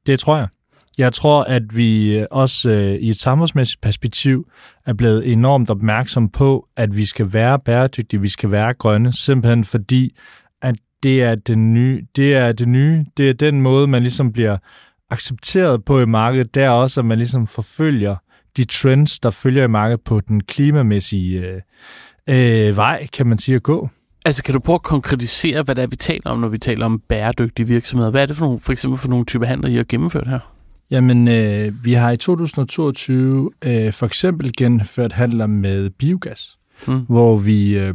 Det 0.06 0.20
tror 0.20 0.38
jeg. 0.38 0.48
Jeg 0.98 1.14
tror, 1.14 1.44
at 1.44 1.78
vi 1.78 2.26
også 2.32 2.70
øh, 2.70 2.96
i 2.96 3.10
et 3.10 3.18
samfundsmæssigt 3.18 3.82
perspektiv 3.82 4.48
er 4.86 4.94
blevet 4.94 5.32
enormt 5.32 5.70
opmærksom 5.70 6.30
på, 6.30 6.68
at 6.78 6.98
vi 6.98 7.06
skal 7.06 7.34
være 7.34 7.60
bæredygtige, 7.60 8.22
vi 8.22 8.30
skal 8.30 8.52
være 8.52 8.74
grønne, 8.74 9.14
simpelthen 9.14 9.64
fordi, 9.64 10.16
at 10.62 10.76
det 11.04 11.24
er 11.24 11.36
det 11.36 11.58
nye. 11.58 12.06
Det 12.16 12.36
er 12.36 12.52
det 12.52 12.68
nye. 12.68 13.06
Det 13.18 13.30
er 13.30 13.34
den 13.34 13.62
måde, 13.62 13.88
man 13.88 14.02
ligesom 14.02 14.32
bliver 14.32 14.58
accepteret 15.10 15.86
på 15.86 16.00
i 16.00 16.06
markedet. 16.06 16.56
Det 16.56 16.64
er 16.64 16.70
også, 16.70 17.02
at 17.02 17.06
man 17.06 17.18
ligesom 17.18 17.48
forfølger 17.48 18.16
de 18.58 18.64
trends, 18.64 19.20
der 19.20 19.30
følger 19.30 19.64
i 19.64 19.68
markedet 19.68 20.02
på 20.02 20.20
den 20.20 20.44
klimamæssige 20.44 21.62
øh, 22.28 22.68
øh, 22.68 22.78
vej, 22.78 23.08
kan 23.14 23.28
man 23.28 23.38
sige, 23.38 23.56
at 23.56 23.64
gå. 23.64 23.90
Altså, 24.26 24.44
kan 24.44 24.54
du 24.54 24.60
prøve 24.60 24.76
at 24.76 24.84
konkretisere, 24.84 25.64
hvad 25.64 25.76
det 25.76 25.82
er, 25.82 25.88
vi 25.88 25.96
taler 25.96 26.30
om, 26.30 26.40
når 26.40 26.48
vi 26.48 26.58
taler 26.58 26.86
om 26.86 27.00
bæredygtige 27.00 27.68
virksomheder? 27.68 28.12
Hvad 28.12 28.22
er 28.22 28.26
det 28.26 28.36
for, 28.36 28.46
nogle, 28.46 28.60
for 28.60 28.72
eksempel 28.72 29.00
for 29.00 29.08
nogle 29.08 29.26
typer 29.26 29.46
handler, 29.46 29.70
I 29.70 29.76
har 29.76 29.84
gennemført 29.84 30.28
her? 30.28 30.40
Jamen, 30.92 31.28
øh, 31.28 31.86
vi 31.86 31.94
har 31.94 32.12
i 32.12 32.18
2022 32.18 33.52
øh, 33.66 33.94
for 33.94 34.06
eksempel 34.06 34.52
gennemført 34.58 35.14
handler 35.14 35.48
med 35.48 35.90
biogas, 35.90 36.58
mm. 36.88 37.06
hvor 37.10 37.38
vi 37.38 37.78
øh, 37.78 37.94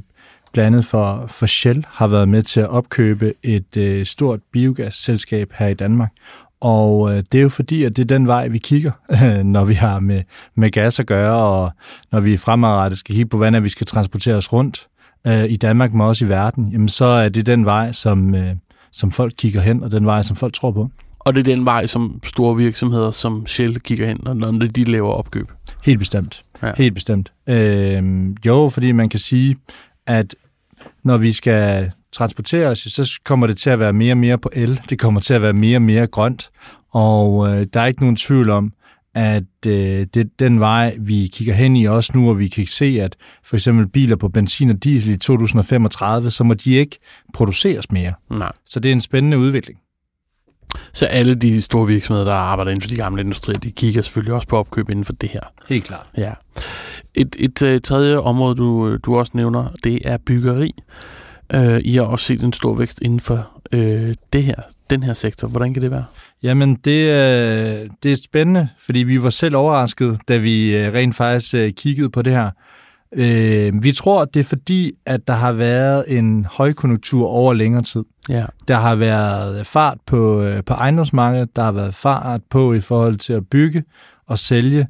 blandt 0.53 0.67
andet 0.67 0.85
for, 0.85 1.27
for 1.27 1.47
Shell 1.47 1.85
har 1.89 2.07
været 2.07 2.29
med 2.29 2.43
til 2.43 2.61
at 2.61 2.69
opkøbe 2.69 3.35
et 3.43 3.77
øh, 3.77 4.07
stort 4.07 4.41
biogasselskab 4.53 5.53
her 5.53 5.67
i 5.67 5.75
Danmark. 5.75 6.13
Og 6.61 7.11
øh, 7.11 7.23
det 7.33 7.39
er 7.39 7.43
jo 7.43 7.49
fordi, 7.49 7.85
at 7.85 7.97
det 7.97 8.03
er 8.03 8.19
den 8.19 8.27
vej, 8.27 8.49
vi 8.49 8.59
kigger, 8.59 8.93
når 9.55 9.65
vi 9.65 9.75
har 9.75 10.01
med, 10.01 10.21
med 10.55 10.71
gas 10.71 11.01
at 11.01 11.07
gøre, 11.07 11.37
og 11.37 11.71
når 12.13 12.21
vi 12.21 12.37
fremadrettet 12.37 12.99
skal 12.99 13.15
kigge 13.15 13.29
på, 13.29 13.37
hvordan 13.37 13.65
vi 13.65 13.69
skal 13.69 13.87
transportere 13.87 14.35
os 14.35 14.53
rundt 14.53 14.89
øh, 15.27 15.45
i 15.45 15.57
Danmark, 15.57 15.93
men 15.93 16.01
også 16.01 16.25
i 16.25 16.29
verden, 16.29 16.69
jamen 16.73 16.89
så 16.89 17.05
er 17.05 17.29
det 17.29 17.47
den 17.47 17.65
vej, 17.65 17.93
som, 17.93 18.35
øh, 18.35 18.55
som 18.93 19.11
folk 19.11 19.33
kigger 19.39 19.61
hen, 19.61 19.83
og 19.83 19.91
den 19.91 20.07
vej, 20.07 20.23
som 20.23 20.37
folk 20.37 20.53
tror 20.53 20.71
på. 20.71 20.91
Og 21.19 21.35
det 21.35 21.41
er 21.41 21.57
den 21.57 21.65
vej, 21.65 21.87
som 21.87 22.21
store 22.25 22.57
virksomheder 22.57 23.11
som 23.11 23.47
Shell 23.47 23.81
kigger 23.81 24.07
hen, 24.07 24.21
når 24.35 24.51
de 24.51 24.85
laver 24.85 25.11
opkøb. 25.11 25.51
Helt 25.85 25.99
bestemt. 25.99 26.45
Ja. 26.63 26.73
Helt 26.77 26.95
bestemt. 26.95 27.33
Øh, 27.47 28.03
jo, 28.47 28.69
fordi 28.69 28.93
man 28.93 29.09
kan 29.09 29.21
sige, 29.21 29.57
at 30.07 30.35
når 31.05 31.17
vi 31.17 31.33
skal 31.33 31.91
transportere 32.13 32.69
os, 32.69 32.79
så 32.79 33.21
kommer 33.25 33.47
det 33.47 33.59
til 33.59 33.71
at 33.71 33.79
være 33.79 33.93
mere 33.93 34.13
og 34.13 34.19
mere 34.19 34.39
på 34.39 34.51
el. 34.53 34.81
Det 34.91 34.99
kommer 34.99 35.21
til 35.21 35.35
at 35.35 35.43
være 35.43 35.53
mere 35.53 35.77
og 35.77 35.83
mere 35.83 36.07
grønt. 36.07 36.51
Og 36.91 37.49
øh, 37.49 37.67
der 37.73 37.81
er 37.81 37.87
ikke 37.87 38.01
nogen 38.01 38.17
tvivl 38.17 38.51
om, 38.51 38.73
at 39.15 39.43
øh, 39.67 40.07
det 40.15 40.17
er 40.17 40.25
den 40.39 40.61
vej, 40.61 40.97
vi 41.01 41.31
kigger 41.33 41.55
hen 41.55 41.77
i 41.77 41.85
også 41.85 42.13
nu, 42.15 42.29
og 42.29 42.39
vi 42.39 42.49
kan 42.49 42.67
se, 42.67 42.99
at 43.01 43.17
for 43.45 43.57
eksempel 43.57 43.89
biler 43.89 44.17
på 44.17 44.29
benzin 44.29 44.71
og 44.71 44.85
diesel 44.85 45.11
i 45.13 45.17
2035, 45.17 46.31
så 46.31 46.45
må 46.45 46.55
de 46.55 46.75
ikke 46.75 46.99
produceres 47.35 47.93
mere. 47.93 48.13
Nej. 48.31 48.53
Så 48.67 48.81
det 48.81 48.89
er 48.89 48.93
en 48.93 49.01
spændende 49.01 49.39
udvikling. 49.39 49.79
Så 50.93 51.07
alle 51.07 51.35
de 51.35 51.63
store 51.63 51.87
virksomheder, 51.87 52.27
der 52.27 52.35
arbejder 52.35 52.71
inden 52.71 52.83
for 52.83 52.89
de 52.89 52.97
gamle 52.97 53.23
industrier, 53.23 53.59
de 53.59 53.71
kigger 53.71 54.03
selvfølgelig 54.03 54.35
også 54.35 54.49
på 54.49 54.57
opkøb 54.57 54.91
inden 54.91 55.05
for 55.05 55.13
det 55.13 55.29
her. 55.29 55.41
Helt 55.69 55.85
klart. 55.85 56.07
Ja. 56.17 56.33
Et, 57.15 57.37
et, 57.39 57.63
et 57.63 57.85
tredje 57.85 58.17
område, 58.17 58.55
du, 58.55 58.97
du 58.97 59.19
også 59.19 59.33
nævner, 59.35 59.69
det 59.85 59.99
er 60.05 60.17
byggeri. 60.27 60.71
Uh, 61.55 61.79
I 61.85 61.95
har 61.97 62.03
også 62.03 62.25
set 62.25 62.43
en 62.43 62.53
stor 62.53 62.75
vækst 62.75 62.99
inden 63.03 63.21
for 63.21 63.61
uh, 63.75 63.81
det 64.33 64.45
her, 64.45 64.55
den 64.91 65.03
her 65.03 65.13
sektor. 65.13 65.49
Hvordan 65.49 65.75
kan 65.75 65.83
det 65.83 65.91
være? 65.91 66.05
Jamen, 66.43 66.75
det, 66.75 67.07
uh, 67.07 67.91
det 68.03 68.13
er 68.13 68.17
spændende, 68.25 68.69
fordi 68.81 68.99
vi 68.99 69.23
var 69.23 69.31
selv 69.31 69.57
overrasket, 69.57 70.19
da 70.29 70.37
vi 70.37 70.87
uh, 70.87 70.95
rent 70.95 71.15
faktisk 71.15 71.55
uh, 71.55 71.69
kiggede 71.77 72.11
på 72.11 72.23
det 72.23 72.33
her. 72.33 72.51
Øh, 73.13 73.85
vi 73.85 73.93
tror, 73.93 74.25
det 74.25 74.41
er 74.41 74.45
fordi, 74.45 74.93
at 75.07 75.29
der 75.29 75.35
har 75.35 75.53
været 75.53 76.05
en 76.09 76.47
højkonjunktur 76.51 77.27
over 77.27 77.55
længere 77.55 77.83
tid. 77.83 78.05
Ja. 78.29 78.45
Der 78.69 78.77
har 78.77 78.95
været 78.95 79.67
fart 79.67 79.99
på, 80.07 80.43
øh, 80.43 80.65
på 80.65 80.75
ejendomsmarkedet, 80.75 81.57
der 81.57 81.63
har 81.63 81.73
været 81.73 81.95
fart 81.95 82.41
på 82.51 82.73
i 82.73 82.81
forhold 82.81 83.17
til 83.17 83.33
at 83.33 83.47
bygge 83.51 83.85
og 84.27 84.39
sælge, 84.39 84.87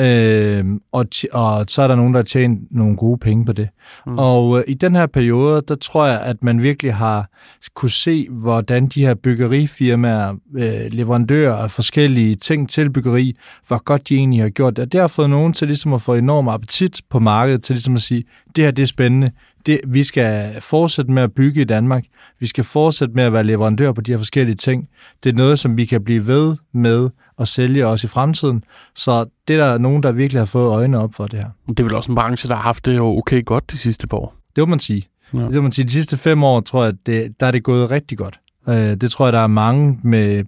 Øh, 0.00 0.64
og, 0.92 1.06
og 1.32 1.64
så 1.68 1.82
er 1.82 1.88
der 1.88 1.96
nogen, 1.96 2.14
der 2.14 2.18
har 2.18 2.24
tjent 2.24 2.60
nogle 2.70 2.96
gode 2.96 3.18
penge 3.18 3.44
på 3.44 3.52
det. 3.52 3.68
Mm. 4.06 4.18
Og 4.18 4.58
øh, 4.58 4.64
i 4.68 4.74
den 4.74 4.94
her 4.94 5.06
periode, 5.06 5.62
der 5.68 5.74
tror 5.74 6.06
jeg, 6.06 6.20
at 6.20 6.44
man 6.44 6.62
virkelig 6.62 6.94
har 6.94 7.30
kunne 7.74 7.90
se, 7.90 8.26
hvordan 8.30 8.86
de 8.86 9.06
her 9.06 9.14
byggerifirmaer, 9.14 10.34
øh, 10.56 10.92
leverandører 10.92 11.54
af 11.54 11.70
forskellige 11.70 12.34
ting 12.34 12.68
til 12.68 12.90
byggeri, 12.90 13.36
hvor 13.66 13.82
godt 13.82 14.08
de 14.08 14.16
egentlig 14.16 14.42
har 14.42 14.48
gjort 14.48 14.76
det. 14.76 14.84
Og 14.84 14.92
det 14.92 15.00
har 15.00 15.08
fået 15.08 15.30
nogen 15.30 15.52
til 15.52 15.68
ligesom 15.68 15.92
at 15.92 16.02
få 16.02 16.14
enorm 16.14 16.48
appetit 16.48 17.00
på 17.10 17.18
markedet, 17.18 17.62
til 17.62 17.74
ligesom 17.74 17.94
at 17.94 18.02
sige, 18.02 18.24
det 18.56 18.64
her 18.64 18.70
det 18.70 18.82
er 18.82 18.86
spændende, 18.86 19.30
det, 19.66 19.80
vi 19.86 20.04
skal 20.04 20.60
fortsætte 20.60 21.12
med 21.12 21.22
at 21.22 21.32
bygge 21.32 21.60
i 21.60 21.64
Danmark. 21.64 22.04
Vi 22.40 22.46
skal 22.46 22.64
fortsætte 22.64 23.14
med 23.14 23.24
at 23.24 23.32
være 23.32 23.44
leverandør 23.44 23.92
på 23.92 24.00
de 24.00 24.12
her 24.12 24.18
forskellige 24.18 24.56
ting. 24.56 24.88
Det 25.24 25.30
er 25.30 25.36
noget, 25.36 25.58
som 25.58 25.76
vi 25.76 25.84
kan 25.84 26.04
blive 26.04 26.26
ved 26.26 26.56
med 26.74 27.10
at 27.38 27.48
sælge 27.48 27.86
også 27.86 28.06
i 28.06 28.08
fremtiden. 28.08 28.64
Så 28.94 29.24
det 29.48 29.56
er 29.56 29.70
der 29.70 29.78
nogen, 29.78 30.02
der 30.02 30.12
virkelig 30.12 30.40
har 30.40 30.46
fået 30.46 30.68
øjnene 30.72 30.98
op 30.98 31.14
for 31.14 31.26
det 31.26 31.38
her. 31.38 31.50
Det 31.68 31.80
er 31.80 31.84
vel 31.84 31.94
også 31.94 32.12
en 32.12 32.16
branche, 32.16 32.48
der 32.48 32.54
har 32.54 32.62
haft 32.62 32.86
det 32.86 32.96
jo 32.96 33.06
okay 33.06 33.44
godt 33.44 33.70
de 33.70 33.78
sidste 33.78 34.06
par 34.06 34.16
år. 34.16 34.34
Det 34.56 34.62
må 34.62 34.66
man 34.66 34.78
sige. 34.78 35.02
Ja. 35.34 35.38
Det 35.38 35.54
må 35.54 35.62
man 35.62 35.72
sige. 35.72 35.84
De 35.84 35.90
sidste 35.90 36.16
fem 36.16 36.44
år, 36.44 36.60
tror 36.60 36.84
jeg, 36.84 36.94
det, 37.06 37.40
der 37.40 37.46
er 37.46 37.50
det 37.50 37.62
gået 37.62 37.90
rigtig 37.90 38.18
godt. 38.18 38.40
Øh, 38.68 38.74
det 38.74 39.10
tror 39.10 39.26
jeg, 39.26 39.32
der 39.32 39.40
er 39.40 39.46
mange, 39.46 39.98
med, 40.02 40.44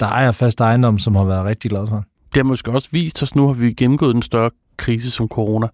der 0.00 0.06
ejer 0.06 0.32
fast 0.32 0.60
ejendom, 0.60 0.98
som 0.98 1.14
har 1.14 1.24
været 1.24 1.44
rigtig 1.44 1.70
glade 1.70 1.86
for. 1.88 2.04
Det 2.34 2.36
har 2.36 2.42
måske 2.42 2.70
også 2.72 2.88
vist 2.92 3.22
os, 3.22 3.34
nu 3.34 3.46
har 3.46 3.54
vi 3.54 3.72
gennemgået 3.72 4.14
en 4.14 4.22
større 4.22 4.50
krise 4.76 5.10
som 5.10 5.28
corona. 5.28 5.66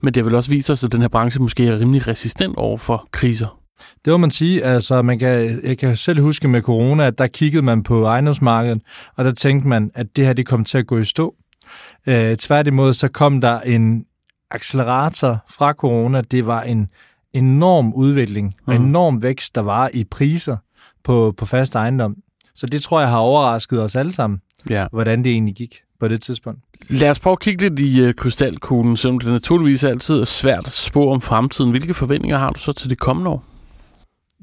Men 0.00 0.14
det 0.14 0.22
har 0.22 0.24
vel 0.24 0.34
også 0.34 0.50
vist 0.50 0.70
os, 0.70 0.84
at 0.84 0.92
den 0.92 1.00
her 1.00 1.08
branche 1.08 1.42
måske 1.42 1.66
er 1.66 1.78
rimelig 1.78 2.08
resistent 2.08 2.56
over 2.56 2.78
for 2.78 3.08
kriser. 3.10 3.58
Det 4.04 4.10
må 4.10 4.16
man 4.16 4.30
sige. 4.30 4.64
Altså, 4.64 5.02
man 5.02 5.18
kan, 5.18 5.60
jeg 5.64 5.78
kan 5.78 5.96
selv 5.96 6.20
huske 6.20 6.48
med 6.48 6.62
corona, 6.62 7.06
at 7.06 7.18
der 7.18 7.26
kiggede 7.26 7.62
man 7.62 7.82
på 7.82 8.04
ejendomsmarkedet, 8.04 8.82
og 9.16 9.24
der 9.24 9.30
tænkte 9.30 9.68
man, 9.68 9.90
at 9.94 10.06
det 10.16 10.26
her 10.26 10.32
det 10.32 10.46
kom 10.46 10.64
til 10.64 10.78
at 10.78 10.86
gå 10.86 10.98
i 10.98 11.04
stå. 11.04 11.34
Øh, 12.06 12.36
tværtimod 12.36 12.94
så 12.94 13.08
kom 13.08 13.40
der 13.40 13.60
en 13.60 14.04
accelerator 14.50 15.44
fra 15.56 15.72
corona. 15.72 16.20
Det 16.20 16.46
var 16.46 16.62
en 16.62 16.88
enorm 17.32 17.92
udvikling 17.92 18.54
og 18.66 18.74
mm. 18.74 18.84
enorm 18.84 19.22
vækst, 19.22 19.54
der 19.54 19.60
var 19.60 19.90
i 19.94 20.04
priser 20.04 20.56
på, 21.04 21.34
på 21.36 21.46
fast 21.46 21.74
ejendom. 21.74 22.16
Så 22.54 22.66
det 22.66 22.82
tror 22.82 23.00
jeg 23.00 23.08
har 23.08 23.18
overrasket 23.18 23.82
os 23.82 23.96
alle 23.96 24.12
sammen, 24.12 24.40
ja. 24.70 24.86
hvordan 24.92 25.24
det 25.24 25.32
egentlig 25.32 25.54
gik 25.54 25.80
på 26.00 26.08
det 26.08 26.22
tidspunkt. 26.22 26.60
Lad 26.88 27.10
os 27.10 27.20
prøve 27.20 27.32
at 27.32 27.40
kigge 27.40 27.68
lidt 27.68 27.80
i 27.80 28.08
uh, 28.08 28.12
krystalkuglen, 28.14 28.96
selvom 28.96 29.18
det 29.18 29.32
naturligvis 29.32 29.84
altid 29.84 30.20
er 30.20 30.24
svært 30.24 30.66
at 30.66 30.72
spå 30.72 31.10
om 31.10 31.20
fremtiden. 31.20 31.70
Hvilke 31.70 31.94
forventninger 31.94 32.38
har 32.38 32.50
du 32.50 32.60
så 32.60 32.72
til 32.72 32.90
det 32.90 32.98
kommende 32.98 33.30
år? 33.30 33.44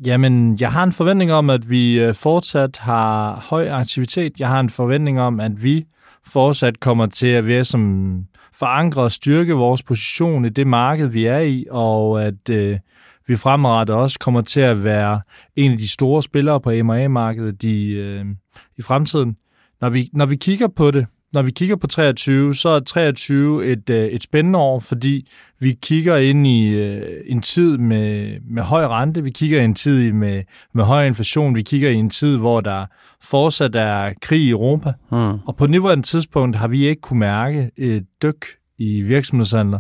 Jamen, 0.06 0.58
jeg 0.60 0.72
har 0.72 0.84
en 0.84 0.92
forventning 0.92 1.34
om, 1.34 1.50
at 1.50 1.70
vi 1.70 2.00
øh, 2.00 2.14
fortsat 2.14 2.78
har 2.78 3.46
høj 3.50 3.70
aktivitet. 3.70 4.40
Jeg 4.40 4.48
har 4.48 4.60
en 4.60 4.70
forventning 4.70 5.22
om, 5.22 5.40
at 5.40 5.64
vi 5.64 5.86
fortsat 6.26 6.80
kommer 6.80 7.06
til 7.06 7.28
at 7.28 7.48
være 7.48 7.66
som 7.66 8.14
forankre 8.54 9.02
og 9.02 9.12
styrke 9.12 9.54
vores 9.54 9.84
position 9.84 10.46
i 10.46 10.50
det 10.50 10.68
marked, 10.68 11.08
vi 11.08 11.26
er 11.26 11.40
i, 11.40 11.66
og 11.72 12.24
at 12.24 12.50
øh, 12.50 12.78
vi 13.28 13.36
fremadrettet 13.36 13.96
også 13.96 14.20
kommer 14.20 14.42
til 14.42 14.60
at 14.60 14.84
være 14.84 15.22
en 15.56 15.72
af 15.72 15.78
de 15.78 15.90
store 15.90 16.24
spillere 16.24 16.62
på 16.62 16.72
M&A-markedet 16.84 17.64
i, 17.64 17.92
øh, 17.92 18.26
i 18.78 18.82
fremtiden. 18.82 19.36
Når 19.82 19.90
vi, 19.90 20.10
når 20.14 20.26
vi 20.26 20.36
kigger 20.36 20.68
på 20.68 20.92
det, 20.92 21.06
når 21.34 21.42
vi 21.42 21.52
kigger 21.52 21.76
på 21.76 21.88
23, 21.88 22.56
så 22.56 22.70
er 22.70 22.80
23 22.80 23.66
et, 23.66 23.90
øh, 23.90 24.06
et 24.06 24.24
spændende 24.24 24.60
år, 24.60 24.80
fordi 24.80 25.30
vi 25.62 25.78
kigger 25.82 26.18
ind 26.18 26.48
i 26.48 26.70
øh, 26.70 27.02
en 27.26 27.42
tid 27.42 27.78
med, 27.78 28.38
med 28.50 28.64
høj 28.64 28.86
rente, 28.86 29.24
vi 29.24 29.30
kigger 29.30 29.62
i 29.62 29.66
en 29.66 29.76
tid 29.76 30.12
med, 30.12 30.44
med 30.74 30.84
høj 30.84 31.06
inflation, 31.06 31.56
vi 31.56 31.62
kigger 31.62 31.90
i 31.90 31.96
en 31.96 32.10
tid, 32.10 32.38
hvor 32.38 32.62
der 32.62 32.86
fortsat 33.24 33.76
er 33.76 34.14
krig 34.22 34.42
i 34.42 34.50
Europa. 34.50 34.94
Mm. 35.12 35.40
Og 35.48 35.56
på 35.58 35.68
nuværende 35.68 36.08
tidspunkt 36.08 36.56
har 36.56 36.68
vi 36.68 36.88
ikke 36.88 37.02
kunne 37.02 37.20
mærke 37.20 37.72
et 37.78 38.06
dyk 38.24 38.46
i 38.80 39.02
virksomhedshandler. 39.02 39.80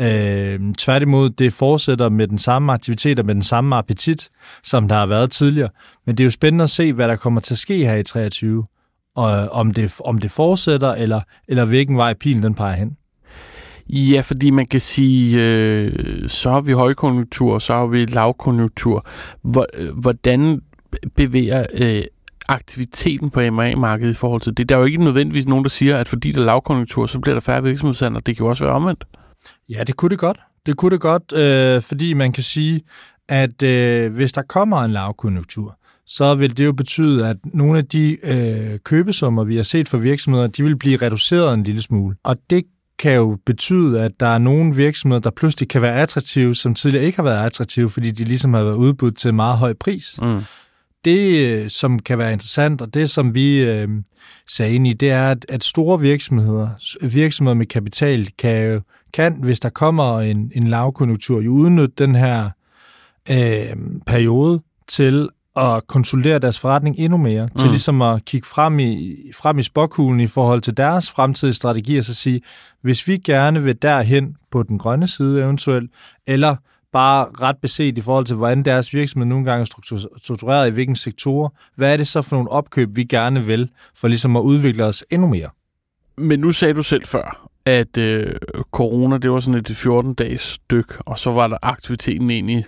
Øh, 0.00 0.60
tværtimod, 0.78 1.30
det 1.30 1.52
fortsætter 1.52 2.08
med 2.08 2.28
den 2.28 2.38
samme 2.38 2.72
aktivitet 2.72 3.18
og 3.18 3.26
med 3.26 3.34
den 3.34 3.42
samme 3.42 3.76
appetit, 3.76 4.28
som 4.62 4.88
der 4.88 4.94
har 4.94 5.06
været 5.06 5.30
tidligere. 5.30 5.70
Men 6.06 6.16
det 6.16 6.24
er 6.24 6.26
jo 6.26 6.30
spændende 6.30 6.62
at 6.62 6.70
se, 6.70 6.92
hvad 6.92 7.08
der 7.08 7.16
kommer 7.16 7.40
til 7.40 7.54
at 7.54 7.58
ske 7.58 7.84
her 7.84 7.96
i 7.96 8.02
23 8.02 8.64
og 9.16 9.48
om 9.48 9.70
det, 9.70 10.00
om 10.04 10.18
det 10.18 10.30
fortsætter, 10.30 10.92
eller, 10.92 11.20
eller 11.48 11.64
hvilken 11.64 11.96
vej 11.96 12.14
pilen 12.14 12.42
den 12.42 12.54
peger 12.54 12.76
hen. 12.76 12.96
Ja, 13.92 14.20
fordi 14.20 14.50
man 14.50 14.66
kan 14.66 14.80
sige, 14.80 15.42
øh, 15.42 16.28
så 16.28 16.50
har 16.50 16.60
vi 16.60 16.72
højkonjunktur, 16.72 17.58
så 17.58 17.72
har 17.72 17.86
vi 17.86 18.04
lavkonjunktur. 18.04 19.06
Øh, 19.74 19.98
hvordan 19.98 20.62
bevæger 21.16 21.66
øh, 21.72 22.02
aktiviteten 22.48 23.30
på 23.30 23.40
M&A-markedet 23.40 24.10
i 24.10 24.14
forhold 24.14 24.40
til 24.40 24.56
det? 24.56 24.68
Der 24.68 24.74
er 24.74 24.78
jo 24.78 24.84
ikke 24.84 25.04
nødvendigvis 25.04 25.46
nogen, 25.46 25.64
der 25.64 25.70
siger, 25.70 25.96
at 25.96 26.08
fordi 26.08 26.32
der 26.32 26.40
er 26.40 26.44
lavkonjunktur, 26.44 27.06
så 27.06 27.18
bliver 27.18 27.34
der 27.34 27.40
færre 27.40 27.62
virksomhedshandler. 27.62 28.20
Det 28.20 28.36
kan 28.36 28.44
jo 28.44 28.50
også 28.50 28.64
være 28.64 28.74
omvendt. 28.74 29.04
Ja, 29.68 29.84
det 29.86 29.96
kunne 29.96 30.10
det 30.10 30.18
godt. 30.18 30.40
Det 30.66 30.76
kunne 30.76 30.90
det 30.90 31.00
godt, 31.00 31.32
øh, 31.32 31.82
fordi 31.82 32.12
man 32.14 32.32
kan 32.32 32.42
sige, 32.42 32.80
at 33.28 33.62
øh, 33.62 34.12
hvis 34.12 34.32
der 34.32 34.42
kommer 34.42 34.82
en 34.82 34.90
lavkonjunktur, 34.90 35.76
så 36.06 36.34
vil 36.34 36.56
det 36.56 36.64
jo 36.64 36.72
betyde, 36.72 37.28
at 37.28 37.36
nogle 37.44 37.78
af 37.78 37.84
de 37.86 38.16
øh, 38.24 38.78
købesummer, 38.78 39.44
vi 39.44 39.56
har 39.56 39.62
set 39.62 39.88
for 39.88 39.98
virksomheder, 39.98 40.46
de 40.46 40.62
vil 40.62 40.76
blive 40.76 40.96
reduceret 40.96 41.54
en 41.54 41.62
lille 41.62 41.82
smule. 41.82 42.16
Og 42.24 42.36
det 42.50 42.64
kan 43.00 43.14
jo 43.14 43.38
betyde, 43.46 44.02
at 44.02 44.12
der 44.20 44.26
er 44.26 44.38
nogle 44.38 44.74
virksomheder, 44.74 45.20
der 45.20 45.30
pludselig 45.30 45.68
kan 45.68 45.82
være 45.82 45.94
attraktive, 45.94 46.54
som 46.54 46.74
tidligere 46.74 47.04
ikke 47.04 47.16
har 47.16 47.22
været 47.22 47.46
attraktive, 47.46 47.90
fordi 47.90 48.10
de 48.10 48.24
ligesom 48.24 48.54
har 48.54 48.62
været 48.62 48.74
udbudt 48.74 49.18
til 49.18 49.28
en 49.28 49.36
meget 49.36 49.58
høj 49.58 49.72
pris. 49.72 50.18
Mm. 50.22 50.40
Det, 51.04 51.46
øh, 51.46 51.70
som 51.70 51.98
kan 51.98 52.18
være 52.18 52.32
interessant, 52.32 52.80
og 52.80 52.94
det, 52.94 53.10
som 53.10 53.34
vi 53.34 53.60
øh, 53.60 53.88
sagde 54.48 54.74
ind 54.74 54.86
i, 54.86 54.92
det 54.92 55.10
er, 55.10 55.30
at, 55.30 55.46
at 55.48 55.64
store 55.64 56.00
virksomheder, 56.00 56.68
virksomheder 57.02 57.54
med 57.54 57.66
kapital, 57.66 58.30
kan, 58.38 58.80
kan 59.12 59.36
hvis 59.42 59.60
der 59.60 59.68
kommer 59.68 60.20
en, 60.20 60.52
en 60.54 60.66
lavkonjunktur, 60.66 61.40
jo 61.40 61.52
udnytte 61.52 61.94
den 61.98 62.14
her 62.14 62.50
øh, 63.30 63.76
periode 64.06 64.60
til 64.88 65.28
at 65.56 65.86
konsolidere 65.86 66.38
deres 66.38 66.58
forretning 66.58 66.96
endnu 66.98 67.18
mere, 67.18 67.46
mm. 67.46 67.58
til 67.58 67.68
ligesom 67.68 68.02
at 68.02 68.24
kigge 68.24 68.48
frem 68.48 68.78
i, 68.78 69.16
frem 69.34 69.58
i 69.58 69.62
spokhulen 69.62 70.20
i 70.20 70.26
forhold 70.26 70.60
til 70.60 70.76
deres 70.76 71.10
fremtidige 71.10 71.54
strategier, 71.54 72.02
så 72.02 72.14
sige, 72.14 72.40
hvis 72.82 73.08
vi 73.08 73.16
gerne 73.16 73.62
vil 73.62 73.82
derhen 73.82 74.36
på 74.50 74.62
den 74.62 74.78
grønne 74.78 75.06
side 75.06 75.42
eventuelt, 75.42 75.90
eller 76.26 76.56
bare 76.92 77.26
ret 77.42 77.56
beset 77.62 77.98
i 77.98 78.00
forhold 78.00 78.24
til, 78.24 78.36
hvordan 78.36 78.64
deres 78.64 78.94
virksomhed 78.94 79.26
nogle 79.26 79.44
gange 79.44 79.60
er 79.60 80.08
struktureret 80.22 80.68
i 80.68 80.70
hvilken 80.70 80.96
sektorer, 80.96 81.48
hvad 81.76 81.92
er 81.92 81.96
det 81.96 82.08
så 82.08 82.22
for 82.22 82.36
nogle 82.36 82.50
opkøb, 82.50 82.96
vi 82.96 83.04
gerne 83.04 83.44
vil, 83.44 83.70
for 83.96 84.08
ligesom 84.08 84.36
at 84.36 84.40
udvikle 84.40 84.84
os 84.84 85.04
endnu 85.10 85.28
mere? 85.28 85.48
Men 86.16 86.40
nu 86.40 86.52
sagde 86.52 86.74
du 86.74 86.82
selv 86.82 87.06
før, 87.06 87.48
at 87.66 87.96
øh, 87.96 88.34
corona, 88.72 89.18
det 89.18 89.30
var 89.30 89.40
sådan 89.40 89.60
et 89.60 89.70
14-dages 89.70 90.58
dyk, 90.70 91.00
og 91.06 91.18
så 91.18 91.30
var 91.30 91.46
der 91.46 91.56
aktiviteten 91.62 92.30
egentlig 92.30 92.64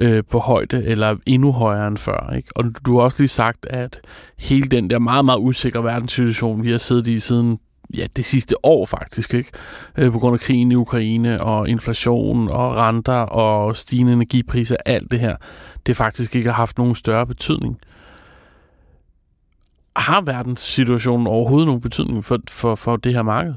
øh, 0.00 0.24
på 0.30 0.38
højde, 0.38 0.84
eller 0.84 1.16
endnu 1.26 1.52
højere 1.52 1.88
end 1.88 1.96
før. 1.96 2.32
Ikke? 2.36 2.48
Og 2.56 2.64
du 2.86 2.96
har 2.96 3.04
også 3.04 3.22
lige 3.22 3.28
sagt, 3.28 3.66
at 3.66 4.00
hele 4.38 4.68
den 4.68 4.90
der 4.90 4.98
meget, 4.98 5.24
meget 5.24 5.38
usikre 5.38 5.84
verdenssituation, 5.84 6.62
vi 6.62 6.70
har 6.70 6.78
siddet 6.78 7.06
i 7.06 7.18
siden 7.18 7.58
ja, 7.96 8.06
det 8.16 8.24
sidste 8.24 8.64
år 8.64 8.86
faktisk, 8.86 9.34
ikke? 9.34 9.50
Øh, 9.96 10.12
på 10.12 10.18
grund 10.18 10.34
af 10.34 10.40
krigen 10.40 10.72
i 10.72 10.74
Ukraine 10.74 11.42
og 11.42 11.68
inflation 11.68 12.48
og 12.48 12.76
renter 12.76 13.12
og 13.12 13.76
stigende 13.76 14.12
energipriser, 14.12 14.76
alt 14.86 15.10
det 15.10 15.20
her, 15.20 15.36
det 15.86 15.96
faktisk 15.96 16.36
ikke 16.36 16.48
har 16.48 16.56
haft 16.56 16.78
nogen 16.78 16.94
større 16.94 17.26
betydning. 17.26 17.78
Har 19.96 20.20
verdenssituationen 20.20 21.26
overhovedet 21.26 21.66
nogen 21.66 21.80
betydning 21.80 22.24
for, 22.24 22.38
for, 22.50 22.74
for 22.74 22.96
det 22.96 23.14
her 23.14 23.22
marked? 23.22 23.54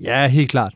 Ja, 0.00 0.28
helt 0.28 0.50
klart. 0.50 0.74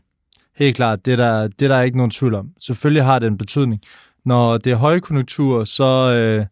Helt 0.56 0.76
klart. 0.76 1.04
Det 1.04 1.12
er, 1.12 1.16
der, 1.16 1.48
det 1.48 1.62
er 1.62 1.68
der 1.68 1.80
ikke 1.80 1.96
nogen 1.96 2.10
tvivl 2.10 2.34
om. 2.34 2.50
Selvfølgelig 2.60 3.04
har 3.04 3.18
det 3.18 3.26
en 3.26 3.38
betydning 3.38 3.80
når 4.24 4.58
det 4.58 4.72
er 4.72 4.76
højkonjunktur, 4.76 5.64
så, 5.64 6.12
øh, 6.12 6.46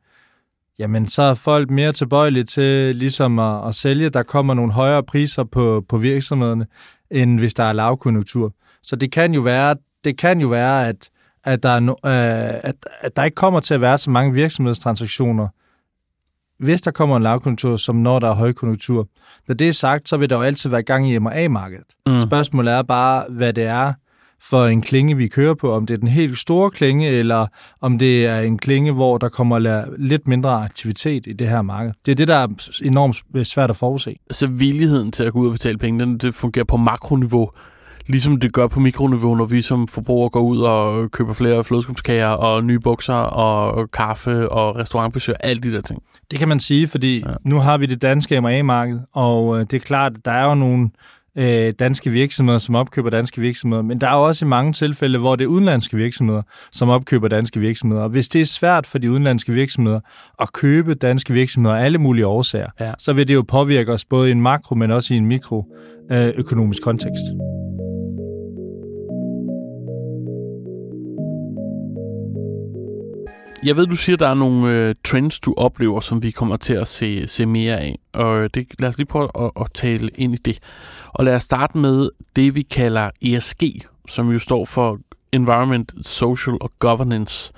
jamen, 0.79 1.09
så 1.09 1.23
er 1.23 1.35
folk 1.35 1.71
mere 1.71 1.93
tilbøjelige 1.93 2.45
til 2.45 2.97
ligesom 2.97 3.39
at, 3.39 3.69
at 3.69 3.75
sælge. 3.75 4.11
Der 4.11 4.23
kommer 4.23 4.55
nogle 4.55 4.73
højere 4.73 5.03
priser 5.03 5.45
på, 5.45 5.85
på 5.89 5.99
virksomhederne, 5.99 6.67
end 7.11 7.39
hvis 7.39 7.55
der 7.55 7.65
er 7.65 7.73
lavkonjunktur. 7.73 8.53
Så 8.83 8.97
det 8.97 9.13
kan 9.13 9.35
jo 9.35 9.41
være, 9.41 9.77
det 10.05 10.19
kan 10.19 10.41
jo 10.41 10.49
være 10.49 10.89
at, 10.89 11.11
at, 11.45 11.63
der 11.63 11.69
er 11.69 11.81
no, 11.81 11.93
øh, 11.93 12.61
at, 12.65 12.75
at 13.01 13.17
der 13.17 13.25
ikke 13.25 13.35
kommer 13.35 13.61
til 13.61 13.75
at 13.75 13.81
være 13.81 13.99
så 13.99 14.11
mange 14.11 14.35
virksomhedstransaktioner, 14.35 15.49
hvis 16.59 16.81
der 16.81 16.91
kommer 16.91 17.17
en 17.17 17.23
lavkonjunktur, 17.23 17.77
som 17.77 17.97
når 17.97 18.19
der 18.19 18.31
er 18.31 18.35
højkonjunktur. 18.35 19.09
Når 19.49 19.55
det 19.55 19.69
er 19.69 19.73
sagt, 19.73 20.09
så 20.09 20.17
vil 20.17 20.31
der 20.31 20.37
jo 20.37 20.43
altid 20.43 20.71
være 20.71 20.83
gang 20.83 21.11
i 21.11 21.19
M&A-markedet. 21.19 21.87
Mm. 22.07 22.21
Spørgsmålet 22.21 22.75
er 22.75 22.83
bare, 22.83 23.25
hvad 23.31 23.53
det 23.53 23.65
er, 23.65 23.93
for 24.43 24.67
en 24.67 24.83
klinge, 24.83 25.17
vi 25.17 25.29
kører 25.29 25.55
på, 25.55 25.75
om 25.75 25.87
det 25.87 25.95
er 25.95 25.99
den 25.99 26.09
helt 26.09 26.39
store 26.39 26.71
klinge, 26.71 27.09
eller 27.09 27.47
om 27.81 27.99
det 27.99 28.27
er 28.27 28.41
en 28.41 28.59
klinge, 28.59 28.93
hvor 28.93 29.19
der 29.19 29.29
kommer 29.29 29.85
lidt 29.99 30.29
mindre 30.29 30.65
aktivitet 30.65 31.27
i 31.27 31.33
det 31.33 31.49
her 31.49 31.63
marked. 31.63 31.93
Det 32.07 32.13
er 32.13 32.17
det, 32.17 32.29
der 32.29 32.35
er 32.35 32.49
enormt 32.85 33.49
svært 33.49 33.71
at 33.71 33.77
forudse. 33.77 34.17
Så 34.31 34.47
villigheden 34.47 35.13
til 35.13 35.25
at 35.25 35.33
gå 35.33 35.39
ud 35.39 35.47
og 35.47 35.53
betale 35.53 35.79
penge, 35.79 36.19
det 36.19 36.35
fungerer 36.35 36.65
på 36.65 36.77
makroniveau, 36.77 37.51
ligesom 38.09 38.41
det 38.41 38.53
gør 38.53 38.67
på 38.67 38.81
mikroniveau, 38.81 39.35
når 39.35 39.45
vi 39.45 39.63
som 39.63 39.89
forbrugere 39.89 40.31
går 40.31 40.41
ud 40.41 40.61
og 40.61 41.11
køber 41.11 41.33
flere 41.33 41.65
flødeskumskager 41.65 42.27
og 42.27 42.65
nye 42.65 42.81
bukser 42.81 43.15
og 43.15 43.91
kaffe 43.91 44.49
og 44.49 44.77
restaurantbesøg, 44.77 45.35
alle 45.41 45.63
de 45.63 45.73
der 45.73 45.81
ting. 45.81 46.03
Det 46.31 46.39
kan 46.39 46.49
man 46.49 46.61
sige, 46.61 46.89
fordi 46.89 47.19
ja. 47.19 47.33
nu 47.45 47.59
har 47.59 47.79
vi 47.79 47.87
det 47.87 48.03
danske 48.03 48.41
M&A-marked, 48.41 49.01
og 49.13 49.59
øh, 49.59 49.61
det 49.61 49.75
er 49.75 49.79
klart, 49.79 50.13
at 50.17 50.25
der 50.25 50.31
er 50.31 50.49
jo 50.49 50.55
nogle 50.55 50.91
øh, 51.39 51.73
danske 51.79 52.11
virksomheder, 52.11 52.59
som 52.59 52.75
opkøber 52.75 53.11
danske 53.11 53.41
virksomheder, 53.41 53.83
men 53.83 54.01
der 54.01 54.07
er 54.07 54.15
også 54.15 54.45
i 54.45 54.49
mange 54.49 54.73
tilfælde, 54.73 55.19
hvor 55.19 55.37
det 55.37 55.45
er 55.45 55.49
udenlandske 55.49 55.97
virksomheder, 55.97 56.43
som 56.73 56.89
opkøber 56.89 57.29
danske 57.29 57.61
virksomheder. 57.61 58.03
Og 58.03 58.09
hvis 58.09 58.29
det 58.29 58.41
er 58.41 58.47
svært 58.47 58.87
for 58.87 58.99
de 58.99 59.11
udenlandske 59.11 59.53
virksomheder 59.53 60.01
at 60.41 60.53
købe 60.53 60.95
danske 60.95 61.33
virksomheder 61.33 61.77
af 61.77 61.85
alle 61.85 61.99
mulige 61.99 62.27
årsager, 62.27 62.71
ja. 62.81 62.93
så 62.99 63.13
vil 63.13 63.29
det 63.29 63.35
jo 63.35 63.45
påvirke 63.49 63.93
os 63.93 64.05
både 64.05 64.29
i 64.29 64.33
en 64.33 64.41
makro, 64.41 64.75
men 64.75 64.91
også 64.91 65.15
i 65.15 65.17
en 65.17 65.27
mikroøkonomisk 65.27 66.81
øh, 66.81 66.85
kontekst. 66.85 67.25
Jeg 73.65 73.77
ved, 73.77 73.87
du 73.87 73.97
siger, 73.97 74.17
der 74.17 74.29
er 74.29 74.35
nogle 74.35 74.73
øh, 74.73 74.95
trends, 75.05 75.41
du 75.41 75.55
oplever, 75.57 76.01
som 76.01 76.23
vi 76.23 76.31
kommer 76.31 76.57
til 76.57 76.75
at 76.75 76.89
se, 76.89 77.27
se 77.27 77.47
mere 77.47 77.79
af. 77.79 77.99
Og 78.13 78.39
øh, 78.39 78.51
det, 78.55 78.67
lad 78.79 78.89
os 78.89 78.99
lige 78.99 79.07
prøve 79.07 79.31
at, 79.39 79.51
at 79.61 79.67
tale 79.75 80.11
ind 80.15 80.35
i 80.35 80.37
det. 80.37 80.59
Og 81.07 81.25
lad 81.25 81.35
os 81.35 81.43
starte 81.43 81.79
med 81.79 82.11
det, 82.37 82.55
vi 82.55 82.63
kalder 82.63 83.11
ESG, 83.23 83.63
som 84.09 84.31
jo 84.31 84.39
står 84.39 84.65
for 84.65 84.99
Environment, 85.33 85.95
Social 86.03 86.57
og 86.61 86.71
Governance. 86.79 87.53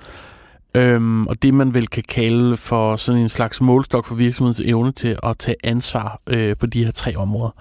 Øhm, 0.75 1.27
og 1.27 1.41
det, 1.41 1.53
man 1.53 1.73
vel 1.73 1.87
kan 1.87 2.03
kalde 2.09 2.57
for 2.57 2.95
sådan 2.95 3.21
en 3.21 3.29
slags 3.29 3.61
målstok 3.61 4.05
for 4.05 4.15
virksomhedens 4.15 4.61
evne 4.65 4.91
til 4.91 5.17
at 5.23 5.37
tage 5.37 5.55
ansvar 5.63 6.21
øh, 6.27 6.57
på 6.57 6.65
de 6.65 6.83
her 6.83 6.91
tre 6.91 7.15
områder. 7.15 7.51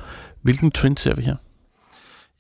Hvilken 0.43 0.71
trend 0.71 0.97
ser 0.97 1.15
vi 1.15 1.23
her? 1.23 1.37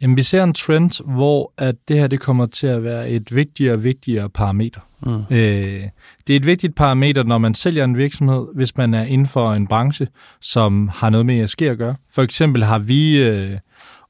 Jamen, 0.03 0.17
vi 0.17 0.23
ser 0.23 0.45
en 0.45 0.55
trend, 0.55 1.15
hvor 1.15 1.53
at 1.59 1.75
det 1.89 1.99
her 1.99 2.07
det 2.07 2.21
kommer 2.21 2.47
til 2.47 2.67
at 2.67 2.85
være 2.85 3.11
et 3.11 3.35
vigtigere 3.35 3.75
og 3.75 3.85
vigtigere 3.85 4.31
parameter. 4.31 4.81
Mm. 5.03 5.37
Øh, 5.37 5.83
det 6.27 6.33
er 6.33 6.37
et 6.37 6.47
vigtigt 6.47 6.75
parameter, 6.75 7.23
når 7.23 7.39
man 7.39 7.55
sælger 7.55 7.85
en 7.85 7.97
virksomhed, 7.97 8.47
hvis 8.55 8.77
man 8.77 8.95
er 8.95 9.05
inden 9.05 9.27
for 9.27 9.53
en 9.53 9.67
branche, 9.67 10.07
som 10.41 10.91
har 10.95 11.11
noget 11.11 11.27
med 11.27 11.45
ESG 11.45 11.63
at 11.63 11.79
gøre. 11.79 11.95
For 12.15 12.23
eksempel 12.23 12.65
har 12.65 12.79
vi 12.79 13.23
øh, 13.23 13.59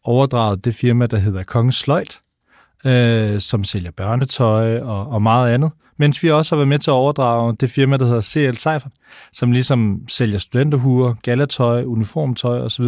overdraget 0.05 0.65
det 0.65 0.75
firma, 0.75 1.07
der 1.07 1.19
hedder 1.19 1.43
Kongens 1.43 1.77
Sløjt, 1.77 2.21
øh, 2.87 3.41
som 3.41 3.65
sælger 3.65 3.91
børnetøj 3.97 4.79
og, 4.81 5.09
og 5.09 5.23
meget 5.23 5.55
andet. 5.55 5.71
Mens 6.01 6.23
vi 6.23 6.31
også 6.31 6.55
har 6.55 6.57
været 6.57 6.69
med 6.69 6.79
til 6.79 6.91
at 6.91 6.95
overdrage 6.95 7.57
det 7.61 7.71
firma, 7.71 7.97
der 7.97 8.05
hedder 8.05 8.21
CL 8.21 8.57
Seifert, 8.57 8.93
som 9.33 9.53
ligesom 9.53 10.01
sælger 10.09 10.39
studenterhuer, 10.39 11.15
galatøj, 11.23 11.83
uniformtøj 11.85 12.61
osv. 12.61 12.85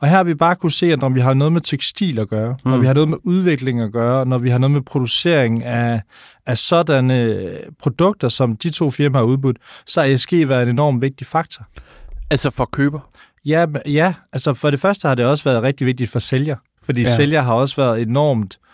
Og 0.00 0.08
her 0.08 0.16
har 0.16 0.24
vi 0.24 0.34
bare 0.34 0.56
kunne 0.56 0.72
se, 0.72 0.92
at 0.92 1.00
når 1.00 1.08
vi 1.08 1.20
har 1.20 1.34
noget 1.34 1.52
med 1.52 1.60
tekstil 1.60 2.18
at 2.18 2.28
gøre, 2.28 2.56
mm. 2.64 2.70
når 2.70 2.78
vi 2.78 2.86
har 2.86 2.94
noget 2.94 3.08
med 3.08 3.18
udvikling 3.24 3.80
at 3.80 3.92
gøre, 3.92 4.26
når 4.26 4.38
vi 4.38 4.50
har 4.50 4.58
noget 4.58 4.70
med 4.70 4.80
producering 4.80 5.64
af, 5.64 6.02
af 6.46 6.58
sådanne 6.58 7.50
produkter, 7.82 8.28
som 8.28 8.56
de 8.56 8.70
to 8.70 8.90
firmaer 8.90 9.22
har 9.22 9.26
udbudt, 9.26 9.56
så 9.86 10.00
har 10.00 10.08
ESG 10.08 10.32
været 10.32 10.62
en 10.62 10.68
enormt 10.68 11.02
vigtig 11.02 11.26
faktor. 11.26 11.64
Altså 12.30 12.50
for 12.50 12.64
køber? 12.64 13.00
Ja, 13.44 13.66
ja, 13.86 14.14
altså 14.32 14.54
for 14.54 14.70
det 14.70 14.80
første 14.80 15.08
har 15.08 15.14
det 15.14 15.24
også 15.24 15.44
været 15.44 15.62
rigtig 15.62 15.86
vigtigt 15.86 16.10
for 16.10 16.18
sælger, 16.18 16.56
fordi 16.82 17.02
ja. 17.02 17.16
sælger 17.16 17.42
har 17.42 17.54
også 17.54 17.76
været 17.76 18.02
enormt 18.02 18.54
øh, 18.54 18.69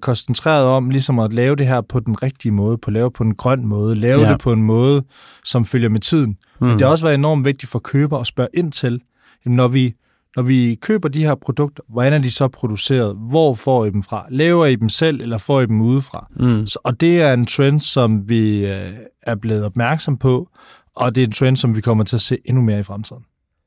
koncentreret 0.00 0.64
om 0.64 0.90
ligesom 0.90 1.18
at 1.18 1.32
lave 1.32 1.56
det 1.56 1.66
her 1.66 1.80
på 1.80 2.00
den 2.00 2.22
rigtige 2.22 2.52
måde, 2.52 2.78
på 2.78 2.90
lave 2.90 3.10
på 3.10 3.22
en 3.22 3.34
grøn 3.34 3.66
måde, 3.66 3.94
lave 3.94 4.20
ja. 4.20 4.32
det 4.32 4.40
på 4.40 4.52
en 4.52 4.62
måde, 4.62 5.02
som 5.44 5.64
følger 5.64 5.88
med 5.88 6.00
tiden. 6.00 6.36
Mm. 6.60 6.66
Men 6.66 6.78
det 6.78 6.82
har 6.82 6.90
også 6.90 7.04
været 7.04 7.14
enormt 7.14 7.44
vigtigt 7.44 7.72
for 7.72 7.78
køber 7.78 8.18
at 8.18 8.26
spørge 8.26 8.48
ind 8.54 8.72
til, 8.72 9.00
jamen, 9.44 9.56
når 9.56 9.68
vi 9.68 9.94
når 10.36 10.42
vi 10.42 10.78
køber 10.82 11.08
de 11.08 11.24
her 11.24 11.34
produkter, 11.34 11.82
hvordan 11.88 12.12
er 12.12 12.18
de 12.18 12.30
så 12.30 12.48
produceret? 12.48 13.16
Hvor 13.30 13.54
får 13.54 13.84
I 13.84 13.90
dem 13.90 14.02
fra? 14.02 14.26
Laver 14.30 14.66
I 14.66 14.76
dem 14.76 14.88
selv, 14.88 15.20
eller 15.20 15.38
får 15.38 15.60
I 15.60 15.66
dem 15.66 15.80
udefra? 15.80 16.26
Mm. 16.40 16.66
Så, 16.66 16.78
og 16.84 17.00
det 17.00 17.22
er 17.22 17.32
en 17.32 17.46
trend, 17.46 17.80
som 17.80 18.28
vi 18.28 18.66
øh, 18.66 18.92
er 19.22 19.34
blevet 19.34 19.64
opmærksom 19.64 20.16
på, 20.16 20.48
og 20.96 21.14
det 21.14 21.22
er 21.22 21.26
en 21.26 21.32
trend, 21.32 21.56
som 21.56 21.76
vi 21.76 21.80
kommer 21.80 22.04
til 22.04 22.16
at 22.16 22.22
se 22.22 22.38
endnu 22.44 22.62
mere 22.62 22.80
i 22.80 22.82
fremtiden. 22.82 23.22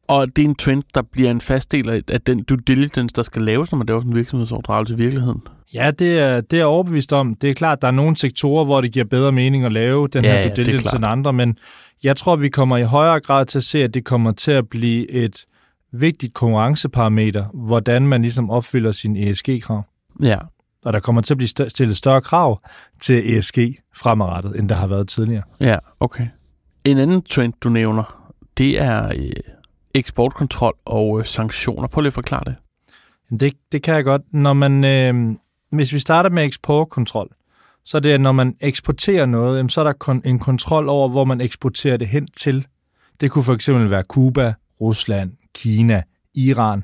Og 0.07 0.35
det 0.35 0.41
er 0.41 0.49
en 0.49 0.55
trend, 0.55 0.83
der 0.95 1.01
bliver 1.01 1.31
en 1.31 1.41
fast 1.41 1.71
del 1.71 1.89
af 1.89 2.21
den 2.21 2.43
due 2.43 2.57
diligence, 2.57 3.15
der 3.15 3.23
skal 3.23 3.41
laves, 3.41 3.71
når 3.71 3.77
man 3.77 3.87
laver 3.87 3.99
sådan 3.99 4.11
en 4.11 4.15
virksomhedsoverdragelse 4.15 4.93
i 4.93 4.97
virkeligheden. 4.97 5.41
Ja, 5.73 5.91
det 5.91 6.19
er, 6.19 6.41
det 6.41 6.59
er 6.59 6.65
overbevist 6.65 7.13
om. 7.13 7.35
Det 7.35 7.49
er 7.49 7.53
klart, 7.53 7.81
der 7.81 7.87
er 7.87 7.91
nogle 7.91 8.17
sektorer, 8.17 8.65
hvor 8.65 8.81
det 8.81 8.91
giver 8.91 9.05
bedre 9.05 9.31
mening 9.31 9.65
at 9.65 9.71
lave 9.73 10.07
den 10.07 10.25
ja, 10.25 10.31
her 10.31 10.55
due 10.55 10.65
diligence 10.65 10.95
end 10.95 11.05
andre, 11.05 11.33
men 11.33 11.57
jeg 12.03 12.15
tror, 12.15 12.35
vi 12.35 12.49
kommer 12.49 12.77
i 12.77 12.83
højere 12.83 13.19
grad 13.19 13.45
til 13.45 13.57
at 13.57 13.63
se, 13.63 13.83
at 13.83 13.93
det 13.93 14.05
kommer 14.05 14.31
til 14.31 14.51
at 14.51 14.69
blive 14.69 15.11
et 15.11 15.45
vigtigt 15.91 16.33
konkurrenceparameter, 16.33 17.45
hvordan 17.53 18.07
man 18.07 18.21
ligesom 18.21 18.49
opfylder 18.49 18.91
sin 18.91 19.15
ESG-krav. 19.15 19.83
Ja. 20.21 20.37
Og 20.85 20.93
der 20.93 20.99
kommer 20.99 21.21
til 21.21 21.33
at 21.33 21.37
blive 21.37 21.69
stillet 21.69 21.97
større 21.97 22.21
krav 22.21 22.61
til 23.01 23.37
ESG 23.37 23.57
fremadrettet, 23.95 24.59
end 24.59 24.69
der 24.69 24.75
har 24.75 24.87
været 24.87 25.07
tidligere. 25.07 25.43
Ja, 25.59 25.77
okay. 25.99 26.27
En 26.85 26.97
anden 26.97 27.21
trend, 27.21 27.53
du 27.61 27.69
nævner, 27.69 28.31
det 28.57 28.81
er 28.81 29.07
øh, 29.07 29.31
eksportkontrol 29.95 30.73
og 30.85 31.19
øh, 31.19 31.25
sanktioner. 31.25 31.87
Prøv 31.87 32.01
lige 32.01 32.07
at 32.07 32.13
forklare 32.13 32.43
det. 32.45 32.55
Det, 33.39 33.53
det 33.71 33.83
kan 33.83 33.95
jeg 33.95 34.03
godt. 34.03 34.21
Når 34.33 34.53
man, 34.53 34.83
øh, 34.85 35.35
hvis 35.71 35.93
vi 35.93 35.99
starter 35.99 36.29
med 36.29 36.43
eksportkontrol, 36.43 37.29
så 37.85 37.97
er 37.97 38.01
det, 38.01 38.21
når 38.21 38.31
man 38.31 38.55
eksporterer 38.59 39.25
noget, 39.25 39.71
så 39.71 39.81
er 39.81 39.83
der 39.83 40.19
en 40.25 40.39
kontrol 40.39 40.89
over, 40.89 41.09
hvor 41.09 41.25
man 41.25 41.41
eksporterer 41.41 41.97
det 41.97 42.07
hen 42.07 42.27
til. 42.27 42.67
Det 43.21 43.31
kunne 43.31 43.43
for 43.43 43.53
eksempel 43.53 43.91
være 43.91 44.03
Kuba, 44.03 44.53
Rusland, 44.81 45.31
Kina, 45.55 46.03
Iran. 46.35 46.83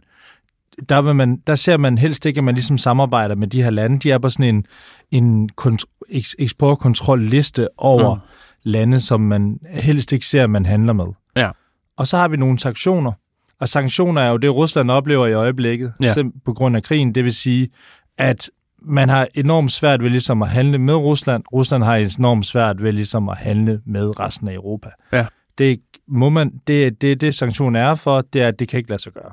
Der, 0.89 1.01
vil 1.01 1.15
man, 1.15 1.37
der 1.47 1.55
ser 1.55 1.77
man 1.77 1.97
helst 1.97 2.25
ikke, 2.25 2.37
at 2.37 2.43
man 2.43 2.55
ligesom 2.55 2.77
samarbejder 2.77 3.35
med 3.35 3.47
de 3.47 3.63
her 3.63 3.69
lande. 3.69 3.99
De 3.99 4.11
er 4.11 4.17
på 4.17 4.29
sådan 4.29 4.55
en, 4.55 4.65
en 5.11 5.49
kont- 5.61 6.05
eksportkontrolliste 6.39 7.67
over 7.77 8.15
mm. 8.15 8.21
lande, 8.63 8.99
som 8.99 9.21
man 9.21 9.59
helst 9.69 10.13
ikke 10.13 10.25
ser, 10.25 10.43
at 10.43 10.49
man 10.49 10.65
handler 10.65 10.93
med. 10.93 11.05
Ja. 11.35 11.51
Og 11.97 12.07
så 12.07 12.17
har 12.17 12.27
vi 12.27 12.37
nogle 12.37 12.59
sanktioner. 12.59 13.11
Og 13.59 13.69
sanktioner 13.69 14.21
er 14.21 14.29
jo 14.29 14.37
det, 14.37 14.55
Rusland 14.55 14.91
oplever 14.91 15.27
i 15.27 15.33
øjeblikket, 15.33 15.93
ja. 16.01 16.13
på 16.45 16.53
grund 16.53 16.75
af 16.75 16.83
krigen. 16.83 17.15
Det 17.15 17.23
vil 17.23 17.33
sige, 17.33 17.69
at 18.17 18.49
man 18.81 19.09
har 19.09 19.27
enormt 19.33 19.71
svært 19.71 20.03
ved 20.03 20.09
ligesom 20.09 20.41
at 20.41 20.49
handle 20.49 20.77
med 20.77 20.95
Rusland. 20.95 21.43
Rusland 21.53 21.83
har 21.83 21.95
enormt 21.95 22.45
svært 22.45 22.83
ved 22.83 22.91
ligesom 22.91 23.29
at 23.29 23.37
handle 23.37 23.81
med 23.85 24.19
resten 24.19 24.47
af 24.47 24.53
Europa. 24.53 24.89
Ja. 25.13 25.25
Det 25.57 25.79
må 26.07 26.29
man, 26.29 26.51
det, 26.67 27.01
det, 27.01 27.21
det 27.21 27.35
sanktionen 27.35 27.75
er 27.75 27.95
for, 27.95 28.21
det 28.33 28.41
er, 28.41 28.47
at 28.47 28.59
det 28.59 28.67
kan 28.67 28.77
ikke 28.77 28.89
lade 28.89 29.01
sig 29.01 29.13
gøre. 29.13 29.31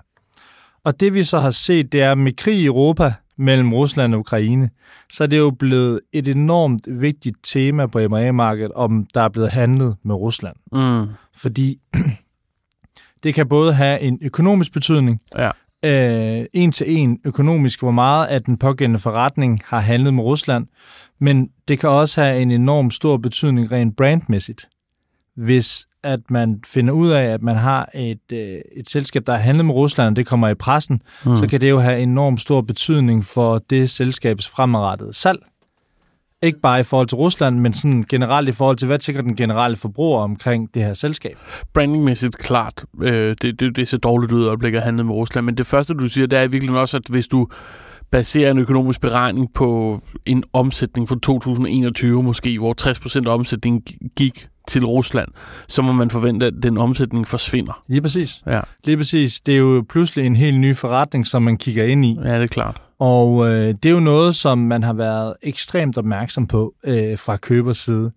Og 0.84 1.00
det 1.00 1.14
vi 1.14 1.24
så 1.24 1.38
har 1.38 1.50
set, 1.50 1.92
det 1.92 2.02
er 2.02 2.14
med 2.14 2.32
krig 2.36 2.58
i 2.58 2.66
Europa 2.66 3.12
mellem 3.36 3.74
Rusland 3.74 4.14
og 4.14 4.20
Ukraine, 4.20 4.70
så 5.12 5.24
er 5.24 5.28
det 5.28 5.38
jo 5.38 5.50
blevet 5.50 6.00
et 6.12 6.28
enormt 6.28 6.82
vigtigt 7.00 7.36
tema 7.42 7.86
på 7.86 7.98
MRA-markedet, 7.98 8.72
om 8.72 9.06
der 9.14 9.20
er 9.20 9.28
blevet 9.28 9.50
handlet 9.50 9.96
med 10.02 10.14
Rusland. 10.14 10.56
Mm. 10.72 11.14
Fordi 11.36 11.78
det 13.24 13.34
kan 13.34 13.48
både 13.48 13.74
have 13.74 14.00
en 14.00 14.18
økonomisk 14.22 14.72
betydning, 14.72 15.20
ja. 15.38 15.50
øh, 16.40 16.46
en 16.52 16.72
til 16.72 16.96
en 16.96 17.18
økonomisk, 17.24 17.80
hvor 17.80 17.90
meget 17.90 18.26
at 18.26 18.46
den 18.46 18.56
pågældende 18.56 18.98
forretning 18.98 19.60
har 19.66 19.80
handlet 19.80 20.14
med 20.14 20.24
Rusland, 20.24 20.66
men 21.20 21.48
det 21.68 21.78
kan 21.78 21.88
også 21.88 22.22
have 22.22 22.42
en 22.42 22.50
enorm 22.50 22.90
stor 22.90 23.16
betydning 23.16 23.72
rent 23.72 23.96
brandmæssigt. 23.96 24.68
Hvis 25.36 25.86
at 26.04 26.20
man 26.30 26.60
finder 26.66 26.92
ud 26.92 27.10
af, 27.10 27.24
at 27.24 27.42
man 27.42 27.56
har 27.56 27.90
et, 27.94 28.32
øh, 28.32 28.58
et 28.76 28.88
selskab, 28.88 29.22
der 29.26 29.32
har 29.32 29.40
handlet 29.40 29.66
med 29.66 29.74
Rusland, 29.74 30.08
og 30.08 30.16
det 30.16 30.26
kommer 30.26 30.48
i 30.48 30.54
pressen, 30.54 31.02
mm. 31.26 31.36
så 31.36 31.46
kan 31.46 31.60
det 31.60 31.70
jo 31.70 31.78
have 31.78 32.00
enorm 32.00 32.36
stor 32.36 32.60
betydning 32.60 33.24
for 33.24 33.58
det 33.70 33.90
selskabs 33.90 34.48
fremadrettede 34.48 35.12
salg. 35.12 35.38
Ikke 36.44 36.60
bare 36.60 36.80
i 36.80 36.82
forhold 36.82 37.08
til 37.08 37.16
Rusland, 37.16 37.58
men 37.58 37.72
sådan 37.72 38.04
generelt 38.08 38.48
i 38.48 38.52
forhold 38.52 38.76
til, 38.76 38.86
hvad 38.86 38.98
tænker 38.98 39.22
den 39.22 39.36
generelle 39.36 39.76
forbruger 39.76 40.20
omkring 40.20 40.74
det 40.74 40.82
her 40.82 40.94
selskab? 40.94 41.36
Brandingmæssigt 41.74 42.38
klart. 42.38 42.84
Øh, 43.02 43.34
det, 43.42 43.60
det, 43.60 43.76
det 43.76 43.88
ser 43.88 43.98
dårligt 43.98 44.32
ud 44.32 44.42
at 44.42 44.48
øjeblikket 44.48 44.78
at 44.78 44.84
handle 44.84 45.04
med 45.04 45.14
Rusland, 45.14 45.46
men 45.46 45.56
det 45.56 45.66
første, 45.66 45.94
du 45.94 46.08
siger, 46.08 46.26
det 46.26 46.38
er 46.38 46.46
virkelig 46.46 46.76
også, 46.76 46.96
at 46.96 47.02
hvis 47.10 47.28
du 47.28 47.48
baserer 48.10 48.50
en 48.50 48.58
økonomisk 48.58 49.00
beregning 49.00 49.52
på 49.54 50.00
en 50.26 50.44
omsætning 50.52 51.08
fra 51.08 51.16
2021 51.22 52.22
måske, 52.22 52.58
hvor 52.58 52.74
60% 53.24 53.28
af 53.28 53.34
omsætningen 53.34 53.82
gik 54.16 54.46
til 54.68 54.84
Rusland, 54.86 55.28
så 55.68 55.82
må 55.82 55.92
man 55.92 56.10
forvente, 56.10 56.46
at 56.46 56.52
den 56.62 56.78
omsætning 56.78 57.28
forsvinder. 57.28 57.82
Lige 57.88 58.02
præcis. 58.02 58.42
Ja. 58.46 58.60
Lige 58.84 58.96
præcis. 58.96 59.40
Det 59.40 59.54
er 59.54 59.58
jo 59.58 59.84
pludselig 59.88 60.26
en 60.26 60.36
helt 60.36 60.60
ny 60.60 60.76
forretning, 60.76 61.26
som 61.26 61.42
man 61.42 61.56
kigger 61.56 61.84
ind 61.84 62.04
i. 62.04 62.18
Ja, 62.24 62.34
det 62.34 62.42
er 62.42 62.46
klart. 62.46 62.82
Og 63.06 63.46
øh, 63.46 63.74
det 63.82 63.86
er 63.86 63.90
jo 63.90 64.00
noget, 64.00 64.34
som 64.34 64.58
man 64.58 64.82
har 64.82 64.92
været 64.92 65.34
ekstremt 65.42 65.98
opmærksom 65.98 66.46
på 66.46 66.74
øh, 66.84 67.18
fra 67.18 67.36
købers 67.36 67.78
side. 67.78 68.12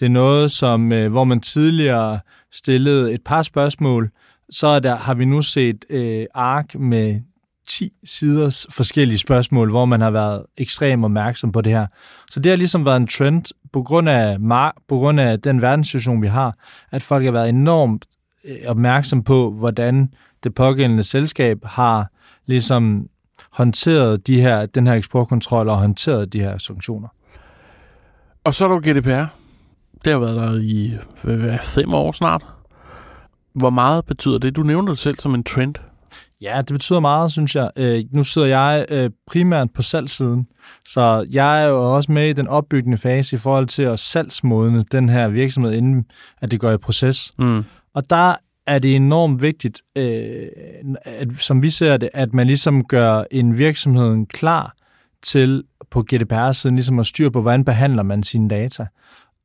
Det 0.00 0.06
er 0.06 0.10
noget, 0.10 0.52
som 0.52 0.92
øh, 0.92 1.10
hvor 1.10 1.24
man 1.24 1.40
tidligere 1.40 2.20
stillede 2.52 3.12
et 3.12 3.20
par 3.24 3.42
spørgsmål, 3.42 4.10
så 4.50 4.66
er 4.66 4.78
der, 4.80 4.96
har 4.96 5.14
vi 5.14 5.24
nu 5.24 5.42
set 5.42 5.84
øh, 5.90 6.26
ark 6.34 6.74
med 6.74 7.20
10 7.68 7.92
siders 8.04 8.66
forskellige 8.70 9.18
spørgsmål, 9.18 9.70
hvor 9.70 9.84
man 9.84 10.00
har 10.00 10.10
været 10.10 10.44
ekstremt 10.56 11.04
opmærksom 11.04 11.52
på 11.52 11.60
det 11.60 11.72
her. 11.72 11.86
Så 12.30 12.40
det 12.40 12.50
har 12.50 12.56
ligesom 12.56 12.86
været 12.86 12.96
en 12.96 13.06
trend 13.06 13.44
på 13.72 13.82
grund 13.82 14.08
af, 14.08 14.36
på 14.88 14.98
grund 14.98 15.20
af 15.20 15.40
den 15.40 15.62
verdenssituation, 15.62 16.22
vi 16.22 16.28
har, 16.28 16.56
at 16.90 17.02
folk 17.02 17.24
har 17.24 17.32
været 17.32 17.48
enormt 17.48 18.04
øh, 18.44 18.56
opmærksom 18.66 19.22
på, 19.22 19.50
hvordan 19.50 20.08
det 20.44 20.54
pågældende 20.54 21.02
selskab 21.02 21.58
har 21.64 22.10
ligesom 22.46 23.08
håndteret 23.52 24.26
de 24.26 24.40
her, 24.40 24.66
den 24.66 24.86
her 24.86 24.94
eksportkontrol 24.94 25.68
og 25.68 25.76
håndteret 25.76 26.32
de 26.32 26.40
her 26.40 26.58
sanktioner. 26.58 27.08
Og 28.44 28.54
så 28.54 28.64
er 28.64 28.68
der 28.68 28.80
GDPR. 28.80 29.26
Det 30.04 30.12
har 30.12 30.18
været 30.18 30.36
der 30.36 30.60
i 30.60 30.92
hvad, 31.22 31.58
fem 31.62 31.94
år 31.94 32.12
snart. 32.12 32.46
Hvor 33.54 33.70
meget 33.70 34.04
betyder 34.04 34.38
det? 34.38 34.56
Du 34.56 34.62
nævner 34.62 34.88
det 34.88 34.98
selv 34.98 35.18
som 35.18 35.34
en 35.34 35.44
trend. 35.44 35.74
Ja, 36.40 36.58
det 36.58 36.72
betyder 36.72 37.00
meget, 37.00 37.32
synes 37.32 37.56
jeg. 37.56 37.70
Øh, 37.76 38.04
nu 38.12 38.24
sidder 38.24 38.48
jeg 38.48 38.86
øh, 38.88 39.10
primært 39.26 39.68
på 39.74 39.82
salgssiden, 39.82 40.46
så 40.88 41.26
jeg 41.32 41.62
er 41.62 41.66
jo 41.66 41.94
også 41.94 42.12
med 42.12 42.28
i 42.28 42.32
den 42.32 42.48
opbyggende 42.48 42.96
fase 42.96 43.36
i 43.36 43.38
forhold 43.38 43.66
til 43.66 43.82
at 43.82 43.98
salgsmodne 43.98 44.84
den 44.92 45.08
her 45.08 45.28
virksomhed, 45.28 45.72
inden 45.72 46.04
at 46.40 46.50
det 46.50 46.60
går 46.60 46.70
i 46.70 46.76
proces. 46.76 47.32
Mm. 47.38 47.64
Og 47.94 48.10
der 48.10 48.34
er 48.68 48.78
det 48.78 48.96
enormt 48.96 49.42
vigtigt, 49.42 49.82
øh, 49.96 50.46
at, 51.04 51.32
som 51.32 51.62
vi 51.62 51.70
ser 51.70 51.96
det, 51.96 52.08
at 52.14 52.34
man 52.34 52.46
ligesom 52.46 52.84
gør 52.84 53.24
en 53.30 53.58
virksomhed 53.58 54.26
klar 54.26 54.74
til 55.22 55.64
på 55.90 56.02
GDPR-siden 56.02 56.76
ligesom 56.76 56.98
at 56.98 57.06
styre 57.06 57.30
på, 57.30 57.40
hvordan 57.42 57.64
behandler 57.64 58.02
man 58.02 58.22
sine 58.22 58.48
data. 58.48 58.86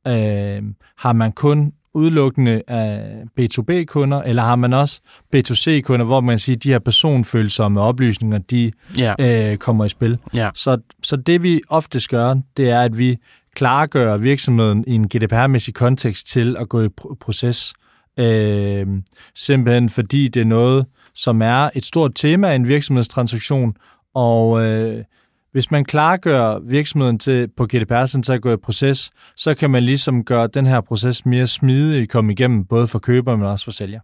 Øh, 0.06 0.62
har 0.98 1.12
man 1.12 1.32
kun 1.32 1.72
udelukkende 1.94 2.62
af 2.68 3.22
B2B-kunder, 3.40 4.22
eller 4.22 4.42
har 4.42 4.56
man 4.56 4.72
også 4.72 5.00
B2C-kunder, 5.36 6.04
hvor 6.04 6.20
man 6.20 6.38
siger, 6.38 6.56
at 6.56 6.62
de 6.64 6.68
her 6.70 6.78
personfølsomme 6.78 7.80
oplysninger, 7.80 8.38
de 8.38 8.72
Ja. 8.98 9.14
øh, 9.52 9.56
kommer 9.56 9.84
i 9.84 9.88
spil. 9.88 10.18
Ja. 10.34 10.50
Så, 10.54 10.78
så 11.02 11.16
det 11.16 11.42
vi 11.42 11.60
oftest 11.68 12.08
gør, 12.08 12.34
det 12.56 12.70
er, 12.70 12.80
at 12.80 12.98
vi 12.98 13.16
klargør 13.54 14.16
virksomheden 14.16 14.84
i 14.86 14.94
en 14.94 15.08
GDPR-mæssig 15.08 15.74
kontekst 15.74 16.26
til 16.28 16.56
at 16.60 16.68
gå 16.68 16.82
i 16.82 16.88
pr- 17.00 17.14
proces. 17.20 17.74
Øh, 18.18 18.86
simpelthen 19.34 19.88
fordi 19.88 20.28
det 20.28 20.40
er 20.40 20.44
noget, 20.44 20.86
som 21.14 21.42
er 21.42 21.70
et 21.74 21.84
stort 21.84 22.12
tema 22.14 22.52
i 22.52 22.56
en 22.56 22.68
virksomhedstransaktion, 22.68 23.76
og 24.14 24.64
øh, 24.64 25.04
hvis 25.52 25.70
man 25.70 25.84
klargør 25.84 26.58
virksomheden 26.58 27.18
til, 27.18 27.48
på 27.56 27.66
GDPR 27.66 28.06
til 28.06 28.32
at 28.32 28.42
gå 28.42 28.52
i 28.52 28.56
proces, 28.56 29.10
så 29.36 29.54
kan 29.54 29.70
man 29.70 29.82
ligesom 29.82 30.24
gøre 30.24 30.46
den 30.46 30.66
her 30.66 30.80
proces 30.80 31.26
mere 31.26 31.46
smidig 31.46 32.02
at 32.02 32.08
komme 32.08 32.32
igennem, 32.32 32.64
både 32.64 32.86
for 32.86 32.98
køber, 32.98 33.36
men 33.36 33.46
også 33.46 33.64
for 33.64 33.72
sælger. 33.72 34.00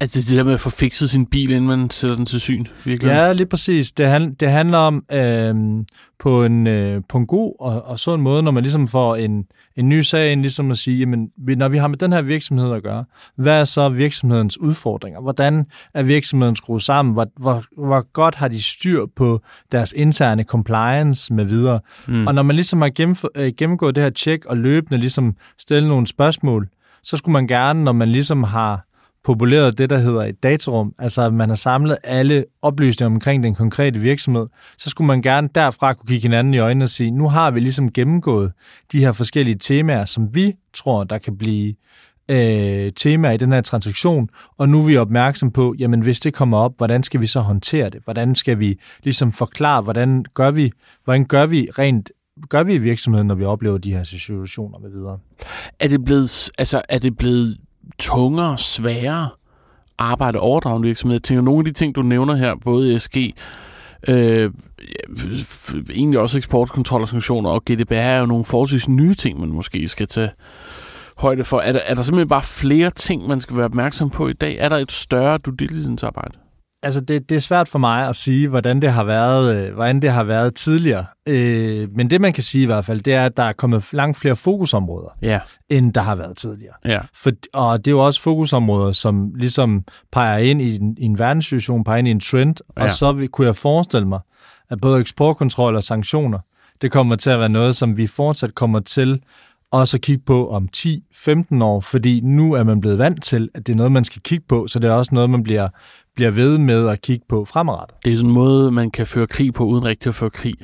Altså 0.00 0.20
det 0.20 0.32
er 0.32 0.36
der 0.36 0.44
med 0.44 0.54
at 0.54 0.60
få 0.60 0.70
fikset 0.70 1.10
sin 1.10 1.26
bil, 1.26 1.50
inden 1.50 1.66
man 1.66 1.90
sætter 1.90 2.16
den 2.16 2.26
til 2.26 2.40
syn, 2.40 2.64
virkelig. 2.84 3.10
Ja, 3.10 3.32
lige 3.32 3.46
præcis. 3.46 3.92
Det, 3.92 4.06
han, 4.06 4.34
det 4.34 4.50
handler 4.50 4.78
om 4.78 5.04
øh, 5.12 5.54
på, 6.18 6.44
en, 6.44 6.66
øh, 6.66 7.02
på 7.08 7.18
en 7.18 7.26
god 7.26 7.54
og, 7.60 7.84
og 7.84 7.98
sund 7.98 8.22
måde, 8.22 8.42
når 8.42 8.50
man 8.50 8.62
ligesom 8.62 8.88
får 8.88 9.16
en, 9.16 9.44
en 9.76 9.88
ny 9.88 10.00
sag 10.00 10.32
ind, 10.32 10.40
ligesom 10.40 10.70
at 10.70 10.78
sige, 10.78 10.98
jamen, 10.98 11.28
når 11.38 11.68
vi 11.68 11.78
har 11.78 11.88
med 11.88 11.98
den 11.98 12.12
her 12.12 12.22
virksomhed 12.22 12.72
at 12.72 12.82
gøre, 12.82 13.04
hvad 13.36 13.60
er 13.60 13.64
så 13.64 13.88
virksomhedens 13.88 14.60
udfordringer? 14.60 15.20
Hvordan 15.20 15.64
er 15.94 16.02
virksomheden 16.02 16.56
skruet 16.56 16.82
sammen? 16.82 17.14
Hvor, 17.14 17.26
hvor, 17.40 17.62
hvor 17.84 18.12
godt 18.12 18.34
har 18.34 18.48
de 18.48 18.62
styr 18.62 19.06
på 19.16 19.42
deres 19.72 19.94
interne 19.96 20.42
compliance 20.42 21.34
med 21.34 21.44
videre? 21.44 21.80
Mm. 22.08 22.26
Og 22.26 22.34
når 22.34 22.42
man 22.42 22.56
ligesom 22.56 22.80
har 22.80 22.90
gennemf- 23.00 23.42
øh, 23.42 23.52
gennemgået 23.56 23.94
det 23.94 24.02
her 24.02 24.10
tjek 24.10 24.46
og 24.46 24.56
løbende 24.56 24.98
ligesom 24.98 25.36
stille 25.58 25.88
nogle 25.88 26.06
spørgsmål, 26.06 26.68
så 27.02 27.16
skulle 27.16 27.32
man 27.32 27.46
gerne, 27.46 27.84
når 27.84 27.92
man 27.92 28.08
ligesom 28.08 28.44
har 28.44 28.87
populeret 29.24 29.78
det, 29.78 29.90
der 29.90 29.98
hedder 29.98 30.22
et 30.22 30.42
datarum, 30.42 30.92
altså 30.98 31.22
at 31.22 31.34
man 31.34 31.48
har 31.48 31.56
samlet 31.56 31.96
alle 32.04 32.44
oplysninger 32.62 33.14
omkring 33.14 33.44
den 33.44 33.54
konkrete 33.54 33.98
virksomhed, 33.98 34.46
så 34.78 34.90
skulle 34.90 35.06
man 35.06 35.22
gerne 35.22 35.48
derfra 35.54 35.92
kunne 35.92 36.08
kigge 36.08 36.22
hinanden 36.22 36.54
i 36.54 36.58
øjnene 36.58 36.84
og 36.84 36.88
sige, 36.88 37.10
nu 37.10 37.28
har 37.28 37.50
vi 37.50 37.60
ligesom 37.60 37.92
gennemgået 37.92 38.52
de 38.92 39.00
her 39.00 39.12
forskellige 39.12 39.58
temaer, 39.58 40.04
som 40.04 40.34
vi 40.34 40.54
tror, 40.74 41.04
der 41.04 41.18
kan 41.18 41.38
blive 41.38 41.74
øh, 42.28 42.92
temaer 42.96 43.32
i 43.32 43.36
den 43.36 43.52
her 43.52 43.60
transaktion, 43.60 44.28
og 44.58 44.68
nu 44.68 44.80
er 44.80 44.86
vi 44.86 44.96
opmærksom 44.96 45.50
på, 45.50 45.74
jamen 45.78 46.00
hvis 46.00 46.20
det 46.20 46.34
kommer 46.34 46.58
op, 46.58 46.72
hvordan 46.76 47.02
skal 47.02 47.20
vi 47.20 47.26
så 47.26 47.40
håndtere 47.40 47.90
det? 47.90 48.00
Hvordan 48.04 48.34
skal 48.34 48.58
vi 48.58 48.78
ligesom 49.02 49.32
forklare, 49.32 49.82
hvordan 49.82 50.24
gør 50.34 50.50
vi, 50.50 50.72
hvordan 51.04 51.24
gør 51.24 51.46
vi 51.46 51.68
rent 51.78 52.10
gør 52.48 52.62
vi 52.62 52.74
i 52.74 52.78
virksomheden, 52.78 53.26
når 53.26 53.34
vi 53.34 53.44
oplever 53.44 53.78
de 53.78 53.92
her 53.92 54.02
situationer 54.02 54.78
med 54.78 54.90
videre? 54.90 55.18
Er 55.80 55.88
det 55.88 56.04
blevet, 56.04 56.50
altså, 56.58 56.82
er 56.88 56.98
det 56.98 57.16
blevet 57.16 57.56
tungere, 57.98 58.58
sværere 58.58 59.28
arbejde 59.98 60.40
overdragende 60.40 60.86
virksomhed? 60.86 61.14
Jeg 61.14 61.22
tænker, 61.22 61.42
nogle 61.42 61.60
af 61.60 61.64
de 61.64 61.72
ting, 61.72 61.94
du 61.94 62.02
nævner 62.02 62.34
her, 62.34 62.54
både 62.64 62.94
ESG, 62.94 63.16
øh, 64.08 64.50
egentlig 65.90 66.20
også 66.20 66.38
eksportkontrol 66.38 67.02
og 67.02 67.08
sanktioner, 67.08 67.50
og 67.50 67.62
GDPR 67.64 67.94
er 67.94 68.20
jo 68.20 68.26
nogle 68.26 68.44
forholdsvis 68.44 68.88
nye 68.88 69.14
ting, 69.14 69.40
man 69.40 69.48
måske 69.48 69.88
skal 69.88 70.06
tage 70.06 70.30
højde 71.16 71.44
for. 71.44 71.60
Er 71.60 71.72
der, 71.72 71.80
er 71.80 71.94
der 71.94 72.02
simpelthen 72.02 72.28
bare 72.28 72.42
flere 72.42 72.90
ting, 72.90 73.28
man 73.28 73.40
skal 73.40 73.56
være 73.56 73.64
opmærksom 73.64 74.10
på 74.10 74.28
i 74.28 74.32
dag? 74.32 74.56
Er 74.58 74.68
der 74.68 74.76
et 74.76 74.92
større 74.92 75.38
due 75.38 75.56
diligence-arbejde? 75.56 76.38
Altså, 76.82 77.00
det, 77.00 77.28
det 77.28 77.36
er 77.36 77.40
svært 77.40 77.68
for 77.68 77.78
mig 77.78 78.08
at 78.08 78.16
sige, 78.16 78.48
hvordan 78.48 78.82
det 78.82 78.92
har 78.92 79.04
været, 79.04 79.56
øh, 79.56 79.74
hvordan 79.74 80.02
det 80.02 80.10
har 80.10 80.24
været 80.24 80.54
tidligere. 80.54 81.04
Øh, 81.28 81.88
men 81.96 82.10
det, 82.10 82.20
man 82.20 82.32
kan 82.32 82.42
sige 82.42 82.62
i 82.62 82.66
hvert 82.66 82.84
fald, 82.84 83.00
det 83.00 83.14
er, 83.14 83.24
at 83.26 83.36
der 83.36 83.42
er 83.42 83.52
kommet 83.52 83.88
langt 83.92 84.16
flere 84.16 84.36
fokusområder, 84.36 85.08
Ja, 85.22 85.40
end 85.68 85.92
der 85.92 86.00
har 86.00 86.14
været 86.14 86.36
tidligere. 86.36 86.74
ja. 86.84 87.00
For, 87.14 87.30
og 87.52 87.78
det 87.78 87.86
er 87.86 87.92
jo 87.92 88.06
også 88.06 88.22
fokusområder, 88.22 88.92
som 88.92 89.34
ligesom 89.34 89.84
peger 90.12 90.38
ind 90.38 90.62
i 90.62 90.76
en, 90.76 90.96
i 90.98 91.04
en 91.04 91.18
verdenssituation, 91.18 91.84
peger 91.84 91.98
ind 91.98 92.08
i 92.08 92.10
en 92.10 92.20
trend, 92.20 92.56
ja. 92.76 92.82
Og 92.84 92.90
så 92.90 93.28
kunne 93.32 93.46
jeg 93.46 93.56
forestille 93.56 94.08
mig, 94.08 94.20
at 94.70 94.80
både 94.80 95.00
eksportkontrol 95.00 95.76
og 95.76 95.82
sanktioner, 95.84 96.38
det 96.82 96.92
kommer 96.92 97.16
til 97.16 97.30
at 97.30 97.38
være 97.38 97.48
noget, 97.48 97.76
som 97.76 97.96
vi 97.96 98.06
fortsat 98.06 98.54
kommer 98.54 98.80
til 98.80 99.20
også 99.72 99.96
at 99.96 100.00
kigge 100.00 100.22
på 100.26 100.50
om 100.50 100.68
10-15 100.76 101.62
år, 101.62 101.80
fordi 101.80 102.20
nu 102.20 102.52
er 102.52 102.62
man 102.62 102.80
blevet 102.80 102.98
vant 102.98 103.22
til, 103.24 103.48
at 103.54 103.66
det 103.66 103.72
er 103.72 103.76
noget, 103.76 103.92
man 103.92 104.04
skal 104.04 104.22
kigge 104.22 104.44
på, 104.48 104.66
så 104.66 104.78
det 104.78 104.90
er 104.90 104.94
også 104.94 105.14
noget, 105.14 105.30
man 105.30 105.42
bliver, 105.42 105.68
bliver 106.18 106.30
ved 106.30 106.58
med 106.58 106.88
at 106.88 107.02
kigge 107.02 107.24
på 107.28 107.44
fremadrettet. 107.44 107.96
Det 108.04 108.12
er 108.12 108.16
sådan 108.16 108.28
en 108.30 108.34
måde, 108.34 108.70
man 108.72 108.90
kan 108.90 109.06
føre 109.06 109.26
krig 109.26 109.54
på, 109.54 109.64
uden 109.64 109.84
rigtig 109.84 110.08
at 110.08 110.14
føre 110.14 110.30
krig. 110.30 110.54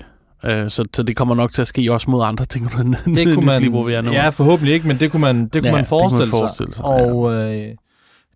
Øh, 0.45 0.71
Så, 0.71 0.85
så 0.95 1.03
det 1.03 1.17
kommer 1.17 1.35
nok 1.35 1.53
til 1.53 1.61
at 1.61 1.67
ske 1.67 1.93
også 1.93 2.11
mod 2.11 2.25
andre 2.25 2.45
ting, 2.45 2.65
Det 2.71 3.35
kunne 3.35 3.47
man, 3.47 3.71
hvor 3.71 3.85
vi 3.85 3.93
er 3.93 4.01
nu. 4.01 4.11
ja, 4.13 4.29
forhåbentlig 4.29 4.75
ikke, 4.75 4.89
men 4.89 5.01
det 5.01 5.11
kunne 5.11 5.21
man, 5.21 5.45
det 5.49 5.53
kunne 5.53 5.67
Ja, 5.69 5.73
man 5.73 5.85
det 5.85 5.89
kunne 5.89 5.99
man 6.01 6.11
forestille, 6.11 6.31
forestille 6.31 6.73
sig, 6.75 6.77
sig. 6.77 6.85
Og 6.85 7.35
øh, 7.35 7.69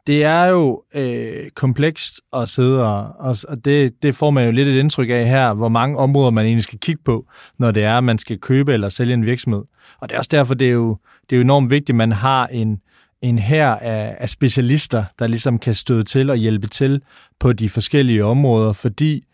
det 0.06 0.24
er 0.24 0.44
jo 0.44 0.82
øh, 0.94 1.50
komplekst 1.56 2.20
at 2.36 2.48
sidde 2.48 2.84
og, 2.86 3.06
og, 3.18 3.36
og 3.48 3.64
det, 3.64 4.02
det 4.02 4.14
får 4.14 4.30
man 4.30 4.44
jo 4.46 4.50
lidt 4.52 4.68
et 4.68 4.78
indtryk 4.80 5.10
af 5.10 5.26
her, 5.28 5.54
hvor 5.54 5.68
mange 5.68 5.96
områder 5.98 6.30
man 6.30 6.44
egentlig 6.46 6.64
skal 6.64 6.78
kigge 6.78 7.02
på, 7.04 7.24
når 7.58 7.70
det 7.70 7.84
er, 7.84 7.98
at 7.98 8.04
man 8.04 8.18
skal 8.18 8.38
købe 8.38 8.72
eller 8.72 8.88
sælge 8.88 9.14
en 9.14 9.26
virksomhed. 9.26 9.62
Og 10.00 10.08
det 10.08 10.14
er 10.14 10.18
også 10.18 10.28
derfor, 10.32 10.54
det 10.54 10.68
er 10.68 10.72
jo, 10.72 10.96
det 11.30 11.36
er 11.36 11.38
jo 11.38 11.42
enormt 11.44 11.70
vigtigt, 11.70 11.90
at 11.90 11.94
man 11.94 12.12
har 12.12 12.46
en, 12.46 12.78
en 13.22 13.38
her 13.38 13.68
af, 13.68 14.16
af 14.20 14.28
specialister, 14.28 15.04
der 15.18 15.26
ligesom 15.26 15.58
kan 15.58 15.74
støde 15.74 16.02
til 16.02 16.30
og 16.30 16.36
hjælpe 16.36 16.66
til 16.66 17.00
på 17.40 17.52
de 17.52 17.68
forskellige 17.68 18.24
områder, 18.24 18.72
fordi 18.72 19.24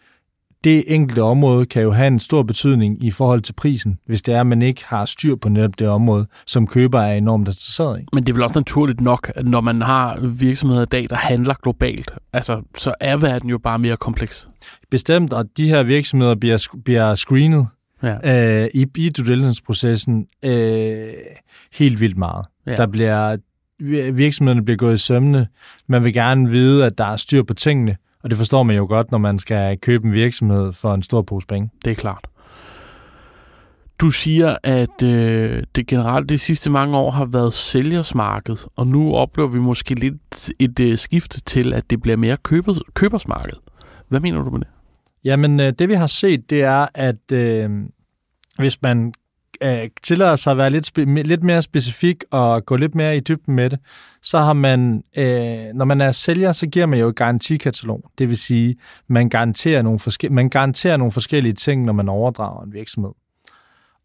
det 0.65 0.85
enkelte 0.87 1.23
område 1.23 1.67
kan 1.67 1.83
jo 1.83 1.93
have 1.93 2.07
en 2.07 2.19
stor 2.19 2.43
betydning 2.43 3.05
i 3.05 3.11
forhold 3.11 3.41
til 3.41 3.53
prisen, 3.53 3.99
hvis 4.07 4.23
det 4.23 4.35
er, 4.35 4.41
at 4.41 4.47
man 4.47 4.63
ikke 4.63 4.85
har 4.87 5.05
styr 5.05 5.37
på 5.37 5.49
netop 5.49 5.79
det 5.79 5.89
område, 5.89 6.27
som 6.47 6.67
køber 6.67 7.01
er 7.01 7.15
enormt 7.15 7.41
interesseret 7.49 8.01
i. 8.01 8.05
Men 8.13 8.25
det 8.25 8.33
er 8.33 8.35
vel 8.35 8.43
også 8.43 8.59
naturligt 8.59 9.01
nok, 9.01 9.33
at 9.35 9.47
når 9.47 9.61
man 9.61 9.83
har 9.83 10.21
virksomheder 10.39 10.83
i 10.83 10.87
dag, 10.87 11.07
der 11.11 11.17
handler 11.17 11.55
globalt, 11.63 12.11
altså, 12.33 12.63
så 12.77 12.95
er 13.01 13.17
verden 13.17 13.51
jo 13.51 13.59
bare 13.59 13.79
mere 13.79 13.97
kompleks. 13.97 14.49
Bestemt, 14.91 15.33
og 15.33 15.45
de 15.57 15.69
her 15.69 15.83
virksomheder 15.83 16.35
bliver, 16.35 16.69
bliver 16.85 17.15
screenet 17.15 17.67
Ja. 18.03 18.63
øh, 18.63 18.69
i, 18.75 18.87
i 18.97 19.09
due 19.09 19.27
diligence-processen 19.27 20.27
øh, 20.45 21.13
helt 21.73 22.01
vildt 22.01 22.17
meget. 22.17 22.47
Ja. 22.67 22.77
Der 22.77 22.87
bliver, 22.87 23.37
virksomhederne 24.13 24.65
bliver 24.65 24.77
gået 24.77 24.95
i 24.95 24.99
sømne. 24.99 25.47
Man 25.87 26.05
vil 26.05 26.13
gerne 26.13 26.51
vide, 26.51 26.85
at 26.85 26.99
der 26.99 27.05
er 27.05 27.17
styr 27.17 27.43
på 27.43 27.55
tingene, 27.55 27.97
og 28.23 28.31
det 28.31 28.39
forstår 28.39 28.63
man 28.63 28.77
jo 28.77 28.87
godt, 28.87 29.11
når 29.11 29.19
man 29.19 29.39
skal 29.39 29.79
købe 29.81 30.07
en 30.07 30.13
virksomhed 30.13 30.73
for 30.73 30.95
en 30.95 31.03
stor 31.03 31.23
pose 31.23 31.47
penge. 31.47 31.71
Det 31.85 31.91
er 31.91 31.95
klart. 31.95 32.27
Du 34.01 34.11
siger, 34.11 34.57
at 34.63 35.03
øh, 35.03 35.63
det 35.75 35.87
generelt 35.87 36.29
de 36.29 36.39
sidste 36.39 36.71
mange 36.71 36.97
år 36.97 37.11
har 37.11 37.25
været 37.25 37.53
sælgersmarked, 37.53 38.57
og 38.77 38.87
nu 38.87 39.15
oplever 39.15 39.49
vi 39.49 39.59
måske 39.59 39.95
lidt 39.95 40.51
et 40.59 40.81
øh, 40.81 40.99
skift 40.99 41.47
til, 41.47 41.73
at 41.73 41.91
det 41.91 42.03
bliver 42.03 42.17
mere 42.17 42.37
købers, 42.37 42.79
købersmarked. 42.95 43.57
Hvad 44.09 44.21
mener 44.21 44.43
du 44.43 44.51
med 44.51 44.61
det? 44.61 44.69
Jamen, 45.25 45.61
øh, 45.61 45.73
det 45.79 45.89
vi 45.89 45.95
har 45.95 46.07
set, 46.07 46.51
det 46.51 46.63
er, 46.63 46.87
at 46.95 47.33
øh, 47.33 47.71
hvis 48.59 48.83
man 48.83 49.13
øh, 49.63 49.89
tillader 50.03 50.37
sig 50.37 50.51
at 50.51 50.57
være 50.57 50.71
lidt, 50.71 50.87
spe- 50.99 51.23
lidt 51.23 51.43
mere 51.43 51.63
specifik 51.63 52.25
og 52.31 52.65
gå 52.67 52.77
lidt 52.77 52.95
mere 52.95 53.17
i 53.17 53.21
dybden 53.21 53.55
med 53.55 53.71
det, 53.71 53.79
så 54.23 54.39
har 54.39 54.53
man, 54.53 55.03
øh, 55.17 55.59
når 55.75 55.85
man 55.85 56.01
er 56.01 56.13
sælger, 56.13 56.53
så 56.53 56.67
giver 56.67 56.87
man 56.87 56.99
jo 57.01 57.09
et 57.09 57.17
garantikatalog. 57.17 58.11
Det 58.19 58.29
vil 58.29 58.37
sige, 58.37 58.77
man 59.09 59.29
garanterer 59.29 59.83
nogle, 59.83 59.99
forske- 59.99 60.29
man 60.31 60.49
garanterer 60.49 60.97
nogle 60.97 61.13
forskellige 61.13 61.53
ting, 61.53 61.85
når 61.85 61.93
man 61.93 62.09
overdrager 62.09 62.63
en 62.65 62.73
virksomhed. 62.73 63.11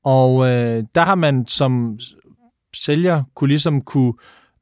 Og 0.04 0.48
øh, 0.48 0.84
der 0.96 1.02
har 1.02 1.16
man 1.16 1.48
som 1.48 2.00
sælger 2.76 3.24
kunne 3.36 3.48
ligesom 3.48 3.82
kunne, 3.82 4.14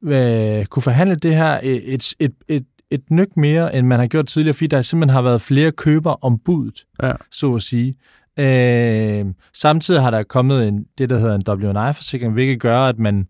øh, 0.04 0.66
kunne 0.66 0.84
forhandle 0.84 1.16
det 1.16 1.36
her 1.36 1.60
et, 1.64 2.14
et, 2.20 2.32
et, 2.48 2.66
et 2.92 3.12
nyk 3.12 3.38
mere, 3.38 3.76
end 3.76 3.88
man 3.88 4.00
har 4.00 4.08
gjort 4.08 4.26
tidligere, 4.28 4.54
fordi 4.54 4.68
der 4.68 4.82
simpelthen 4.82 5.14
har 5.14 5.22
været 5.22 5.42
flere 5.42 5.72
køber 5.72 6.26
om 6.26 6.40
budet, 6.46 6.86
Ja. 7.04 7.12
så 7.32 7.54
at 7.56 7.62
sige. 7.62 7.96
Øh, 8.40 9.26
samtidig 9.54 10.02
har 10.02 10.12
der 10.12 10.24
kommet 10.24 10.68
en, 10.68 10.86
det, 10.98 11.10
der 11.10 11.20
hedder 11.20 11.36
en 11.36 11.68
WNI-forsikring, 11.68 12.34
hvilket 12.34 12.60
gør, 12.60 12.80
at 12.80 13.00
man, 13.00 13.28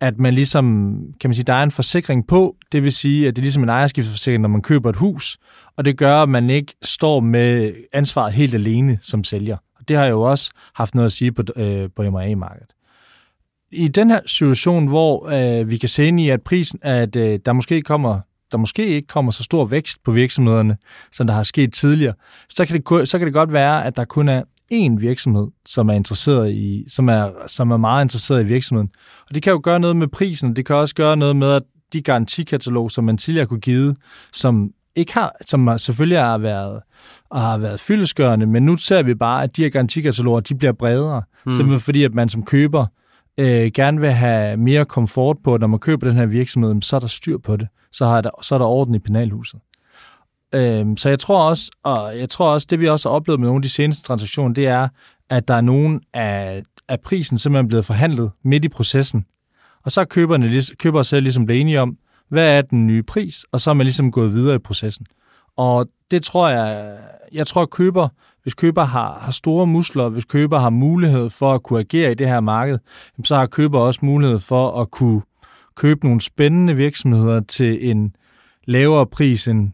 at 0.00 0.18
man 0.18 0.34
ligesom, 0.34 0.96
kan 1.20 1.30
man 1.30 1.34
sige, 1.34 1.44
der 1.44 1.52
er 1.52 1.62
en 1.62 1.70
forsikring 1.70 2.26
på, 2.26 2.56
det 2.72 2.82
vil 2.82 2.92
sige, 2.92 3.28
at 3.28 3.36
det 3.36 3.42
er 3.42 3.44
ligesom 3.44 3.62
en 3.62 3.68
ejerskiftsforsikring, 3.68 4.42
når 4.42 4.48
man 4.48 4.62
køber 4.62 4.90
et 4.90 4.96
hus, 4.96 5.38
og 5.76 5.84
det 5.84 5.98
gør, 5.98 6.22
at 6.22 6.28
man 6.28 6.50
ikke 6.50 6.74
står 6.82 7.20
med 7.20 7.72
ansvaret 7.92 8.32
helt 8.32 8.54
alene 8.54 8.98
som 9.00 9.24
sælger. 9.24 9.56
Og 9.78 9.88
det 9.88 9.96
har 9.96 10.06
jo 10.06 10.22
også 10.22 10.50
haft 10.74 10.94
noget 10.94 11.06
at 11.06 11.12
sige 11.12 11.32
på, 11.32 11.42
øh, 11.56 11.88
på 11.96 12.02
M&A-markedet. 12.02 12.70
I 13.72 13.88
den 13.88 14.10
her 14.10 14.20
situation, 14.26 14.88
hvor 14.88 15.28
øh, 15.28 15.70
vi 15.70 15.76
kan 15.76 15.88
se 15.88 16.04
ind 16.04 16.20
i, 16.20 16.28
at 16.28 16.42
prisen, 16.42 16.78
at 16.82 17.16
øh, 17.16 17.38
der 17.44 17.52
måske 17.52 17.82
kommer 17.82 18.20
der 18.52 18.58
måske 18.58 18.86
ikke 18.86 19.08
kommer 19.08 19.32
så 19.32 19.42
stor 19.42 19.64
vækst 19.64 20.02
på 20.04 20.10
virksomhederne, 20.10 20.76
som 21.12 21.26
der 21.26 21.34
har 21.34 21.42
sket 21.42 21.72
tidligere, 21.72 22.14
så 22.48 22.66
kan 22.66 22.82
det, 22.82 23.08
så 23.08 23.18
kan 23.18 23.26
det 23.26 23.34
godt 23.34 23.52
være, 23.52 23.84
at 23.84 23.96
der 23.96 24.04
kun 24.04 24.28
er 24.28 24.42
én 24.72 25.00
virksomhed, 25.00 25.46
som 25.66 25.88
er 25.88 25.92
interesseret 25.92 26.52
i, 26.52 26.84
som 26.88 27.08
er, 27.08 27.30
som 27.46 27.70
er 27.70 27.76
meget 27.76 28.04
interesseret 28.04 28.42
i 28.42 28.46
virksomheden. 28.46 28.90
Og 29.28 29.34
det 29.34 29.42
kan 29.42 29.50
jo 29.50 29.60
gøre 29.62 29.80
noget 29.80 29.96
med 29.96 30.08
prisen, 30.08 30.56
det 30.56 30.66
kan 30.66 30.76
også 30.76 30.94
gøre 30.94 31.16
noget 31.16 31.36
med, 31.36 31.52
at 31.52 31.62
de 31.92 32.02
garantikatalog, 32.02 32.90
som 32.90 33.04
man 33.04 33.18
tidligere 33.18 33.46
kunne 33.46 33.60
give, 33.60 33.96
som 34.32 34.70
ikke 34.96 35.14
har, 35.14 35.32
som 35.46 35.78
selvfølgelig 35.78 36.18
har 36.18 36.38
været, 36.38 36.80
har 37.32 37.58
været 37.58 37.80
fyldesgørende, 37.80 38.46
men 38.46 38.62
nu 38.62 38.76
ser 38.76 39.02
vi 39.02 39.14
bare, 39.14 39.42
at 39.42 39.56
de 39.56 39.62
her 39.62 39.70
garantikataloger, 39.70 40.40
de 40.40 40.54
bliver 40.54 40.72
bredere, 40.72 41.22
mm. 41.46 41.52
simpelthen 41.52 41.80
fordi, 41.80 42.04
at 42.04 42.14
man 42.14 42.28
som 42.28 42.44
køber 42.44 42.86
øh, 43.38 43.70
gerne 43.74 44.00
vil 44.00 44.12
have 44.12 44.56
mere 44.56 44.84
komfort 44.84 45.36
på, 45.44 45.54
at 45.54 45.60
når 45.60 45.66
man 45.66 45.78
køber 45.78 46.08
den 46.08 46.16
her 46.16 46.26
virksomhed, 46.26 46.82
så 46.82 46.96
er 46.96 47.00
der 47.00 47.06
styr 47.06 47.38
på 47.38 47.56
det. 47.56 47.68
Så, 47.92 48.06
har 48.06 48.20
der, 48.20 48.30
så 48.42 48.54
er 48.54 48.58
der 48.58 48.66
orden 48.66 48.94
i 48.94 48.98
penalhuset. 48.98 49.60
Øh, 50.54 50.86
så 50.96 51.08
jeg 51.08 51.18
tror 51.18 51.48
også, 51.48 51.70
og 51.82 52.18
jeg 52.18 52.28
tror 52.28 52.52
også, 52.52 52.66
det 52.70 52.80
vi 52.80 52.88
også 52.88 53.08
har 53.08 53.16
oplevet 53.16 53.40
med 53.40 53.48
nogle 53.48 53.58
af 53.58 53.62
de 53.62 53.68
seneste 53.68 54.02
transaktioner, 54.02 54.54
det 54.54 54.66
er, 54.66 54.88
at 55.30 55.48
der 55.48 55.54
er 55.54 55.60
nogen 55.60 56.00
af, 56.14 56.62
af 56.88 57.00
prisen 57.00 57.38
simpelthen 57.38 57.68
blevet 57.68 57.84
forhandlet 57.84 58.30
midt 58.44 58.64
i 58.64 58.68
processen. 58.68 59.24
Og 59.84 59.92
så 59.92 60.00
er 60.00 60.04
køberne, 60.04 60.62
køber 60.78 61.02
selv 61.02 61.22
ligesom 61.22 61.46
blevet 61.46 61.60
enige 61.60 61.80
om, 61.80 61.96
hvad 62.28 62.58
er 62.58 62.62
den 62.62 62.86
nye 62.86 63.02
pris, 63.02 63.44
og 63.52 63.60
så 63.60 63.70
er 63.70 63.74
man 63.74 63.86
ligesom 63.86 64.12
gået 64.12 64.32
videre 64.32 64.54
i 64.54 64.58
processen. 64.58 65.06
Og 65.56 65.86
det 66.10 66.22
tror 66.22 66.48
jeg, 66.48 66.98
jeg 67.32 67.46
tror, 67.46 67.62
at 67.62 67.70
køber, 67.70 68.08
hvis 68.42 68.54
køber 68.54 68.84
har, 68.84 69.18
har 69.20 69.32
store 69.32 69.66
muskler, 69.66 70.08
hvis 70.08 70.24
køber 70.24 70.58
har 70.58 70.70
mulighed 70.70 71.30
for 71.30 71.54
at 71.54 71.62
kunne 71.62 71.80
agere 71.80 72.10
i 72.10 72.14
det 72.14 72.28
her 72.28 72.40
marked, 72.40 72.78
så 73.24 73.36
har 73.36 73.46
køber 73.46 73.78
også 73.78 74.00
mulighed 74.02 74.38
for 74.38 74.80
at 74.80 74.90
kunne 74.90 75.22
købe 75.76 76.04
nogle 76.04 76.20
spændende 76.20 76.74
virksomheder 76.74 77.40
til 77.40 77.90
en 77.90 78.16
lavere 78.64 79.06
pris 79.06 79.48
end, 79.48 79.70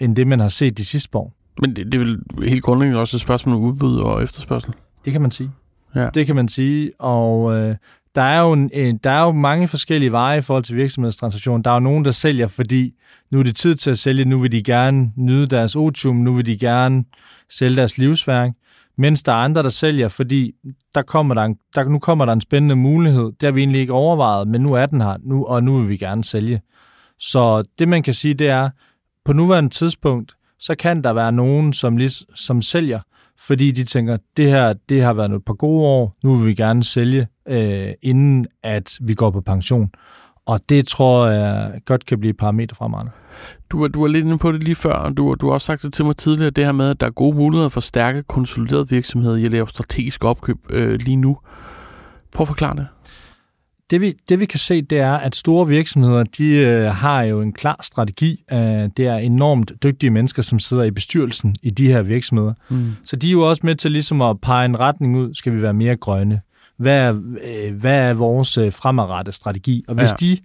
end 0.00 0.16
det, 0.16 0.26
man 0.26 0.40
har 0.40 0.48
set 0.48 0.78
de 0.78 0.84
sidste 0.84 1.18
år. 1.18 1.32
Men 1.60 1.76
det, 1.76 1.86
det 1.86 1.94
er 1.94 1.98
vel 1.98 2.48
helt 2.48 2.62
grundlæggende 2.62 3.00
også 3.00 3.16
et 3.16 3.20
spørgsmål 3.20 3.56
om 3.56 3.62
udbud 3.62 3.98
og 3.98 4.22
efterspørgsel? 4.22 4.72
Det 5.04 5.12
kan 5.12 5.22
man 5.22 5.30
sige. 5.30 5.50
Ja. 5.94 6.08
Det 6.14 6.26
kan 6.26 6.36
man 6.36 6.48
sige, 6.48 6.92
og 6.98 7.54
øh, 7.54 7.76
der 8.16 8.22
er, 8.22 8.40
jo 8.40 8.52
en, 8.52 8.70
øh, 8.74 8.94
der 9.04 9.10
er 9.10 9.22
jo 9.22 9.32
mange 9.32 9.68
forskellige 9.68 10.12
veje 10.12 10.38
i 10.38 10.40
forhold 10.40 10.64
til 10.64 10.76
virksomhedstransaktioner. 10.76 11.62
Der 11.62 11.70
er 11.70 11.74
jo 11.74 11.80
nogen, 11.80 12.04
der 12.04 12.10
sælger, 12.10 12.48
fordi 12.48 12.94
nu 13.30 13.38
er 13.38 13.42
det 13.42 13.56
tid 13.56 13.74
til 13.74 13.90
at 13.90 13.98
sælge, 13.98 14.24
nu 14.24 14.38
vil 14.38 14.52
de 14.52 14.62
gerne 14.62 15.12
nyde 15.16 15.46
deres 15.46 15.76
otium, 15.76 16.16
nu 16.16 16.34
vil 16.34 16.46
de 16.46 16.58
gerne 16.58 17.04
sælge 17.50 17.76
deres 17.76 17.98
livsværk, 17.98 18.52
mens 18.98 19.22
der 19.22 19.32
er 19.32 19.36
andre, 19.36 19.62
der 19.62 19.68
sælger, 19.68 20.08
fordi 20.08 20.52
der 20.94 21.02
kommer 21.02 21.34
der 21.34 21.42
en, 21.42 21.56
der, 21.74 21.84
nu 21.84 21.98
kommer 21.98 22.24
der 22.24 22.32
en 22.32 22.40
spændende 22.40 22.76
mulighed. 22.76 23.24
Det 23.24 23.42
har 23.42 23.50
vi 23.50 23.60
egentlig 23.60 23.80
ikke 23.80 23.92
overvejet, 23.92 24.48
men 24.48 24.60
nu 24.60 24.72
er 24.72 24.86
den 24.86 25.00
her, 25.00 25.16
nu, 25.24 25.44
og 25.44 25.64
nu 25.64 25.78
vil 25.78 25.88
vi 25.88 25.96
gerne 25.96 26.24
sælge. 26.24 26.60
Så 27.18 27.64
det, 27.78 27.88
man 27.88 28.02
kan 28.02 28.14
sige, 28.14 28.34
det 28.34 28.48
er, 28.48 28.70
på 29.24 29.32
nuværende 29.32 29.70
tidspunkt, 29.70 30.36
så 30.58 30.74
kan 30.74 31.04
der 31.04 31.12
være 31.12 31.32
nogen, 31.32 31.72
som, 31.72 31.96
lige, 31.96 32.10
som 32.34 32.62
sælger, 32.62 33.00
fordi 33.38 33.70
de 33.70 33.84
tænker, 33.84 34.16
det 34.36 34.48
her 34.48 34.74
det 34.88 35.02
har 35.02 35.12
været 35.12 35.32
et 35.32 35.44
par 35.44 35.54
gode 35.54 35.84
år, 35.84 36.16
nu 36.24 36.34
vil 36.34 36.46
vi 36.46 36.54
gerne 36.54 36.84
sælge, 36.84 37.26
øh, 37.48 37.88
inden 38.02 38.46
at 38.62 38.98
vi 39.00 39.14
går 39.14 39.30
på 39.30 39.40
pension. 39.40 39.90
Og 40.46 40.60
det 40.68 40.88
tror 40.88 41.26
jeg 41.26 41.80
godt 41.84 42.06
kan 42.06 42.20
blive 42.20 42.30
et 42.30 42.36
parameter 42.36 42.74
fremadrettet. 42.74 43.12
Du, 43.70 43.86
du 43.86 44.00
var 44.00 44.08
lidt 44.08 44.24
inde 44.24 44.38
på 44.38 44.52
det 44.52 44.62
lige 44.62 44.74
før, 44.74 44.92
og 44.92 45.16
du, 45.16 45.36
du 45.40 45.46
har 45.46 45.54
også 45.54 45.64
sagt 45.64 45.82
det 45.82 45.92
til 45.92 46.04
mig 46.04 46.16
tidligere, 46.16 46.50
det 46.50 46.64
her 46.64 46.72
med, 46.72 46.90
at 46.90 47.00
der 47.00 47.06
er 47.06 47.10
gode 47.10 47.36
muligheder 47.36 47.68
for 47.68 47.80
stærke, 47.80 48.22
konsoliderede 48.22 48.88
virksomheder 48.88 49.36
i 49.36 49.44
at 49.44 49.50
lave 49.50 49.68
strategisk 49.68 50.24
opkøb 50.24 50.56
øh, 50.70 51.00
lige 51.00 51.16
nu. 51.16 51.38
Prøv 52.32 52.44
at 52.44 52.48
forklare 52.48 52.76
det. 52.76 52.86
Det 53.90 54.00
vi, 54.00 54.14
det 54.28 54.40
vi 54.40 54.46
kan 54.46 54.58
se, 54.58 54.82
det 54.82 54.98
er, 54.98 55.12
at 55.12 55.36
store 55.36 55.68
virksomheder, 55.68 56.24
de 56.24 56.46
øh, 56.46 56.86
har 56.86 57.22
jo 57.22 57.40
en 57.40 57.52
klar 57.52 57.78
strategi. 57.82 58.44
Øh, 58.52 58.58
det 58.96 58.98
er 58.98 59.16
enormt 59.16 59.72
dygtige 59.82 60.10
mennesker, 60.10 60.42
som 60.42 60.58
sidder 60.58 60.82
i 60.82 60.90
bestyrelsen 60.90 61.56
i 61.62 61.70
de 61.70 61.88
her 61.88 62.02
virksomheder. 62.02 62.52
Mm. 62.68 62.92
Så 63.04 63.16
de 63.16 63.28
er 63.28 63.32
jo 63.32 63.48
også 63.48 63.60
med 63.64 63.74
til 63.74 63.92
ligesom 63.92 64.22
at 64.22 64.40
pege 64.40 64.64
en 64.64 64.80
retning 64.80 65.16
ud. 65.16 65.34
Skal 65.34 65.52
vi 65.52 65.62
være 65.62 65.74
mere 65.74 65.96
grønne? 65.96 66.40
Hvad 66.78 66.98
er, 66.98 67.12
øh, 67.44 67.74
hvad 67.74 68.10
er 68.10 68.14
vores 68.14 68.58
øh, 68.58 68.72
fremadrettede 68.72 69.36
strategi? 69.36 69.84
Og 69.88 69.94
hvis 69.94 70.10
ja. 70.10 70.16
de 70.20 70.38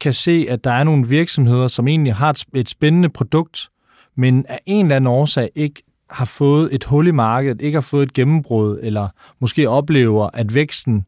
kan 0.00 0.12
se, 0.12 0.46
at 0.50 0.64
der 0.64 0.70
er 0.70 0.84
nogle 0.84 1.08
virksomheder, 1.08 1.68
som 1.68 1.88
egentlig 1.88 2.14
har 2.14 2.30
et, 2.30 2.44
et 2.54 2.68
spændende 2.68 3.08
produkt, 3.08 3.68
men 4.16 4.46
af 4.48 4.60
en 4.66 4.86
eller 4.86 4.96
anden 4.96 5.08
årsag 5.08 5.50
ikke 5.54 5.82
har 6.10 6.24
fået 6.24 6.68
et 6.72 6.84
hul 6.84 7.06
i 7.06 7.10
markedet, 7.10 7.60
ikke 7.60 7.76
har 7.76 7.80
fået 7.80 8.02
et 8.02 8.12
gennembrud, 8.12 8.78
eller 8.82 9.08
måske 9.40 9.68
oplever, 9.68 10.30
at 10.32 10.54
væksten 10.54 11.04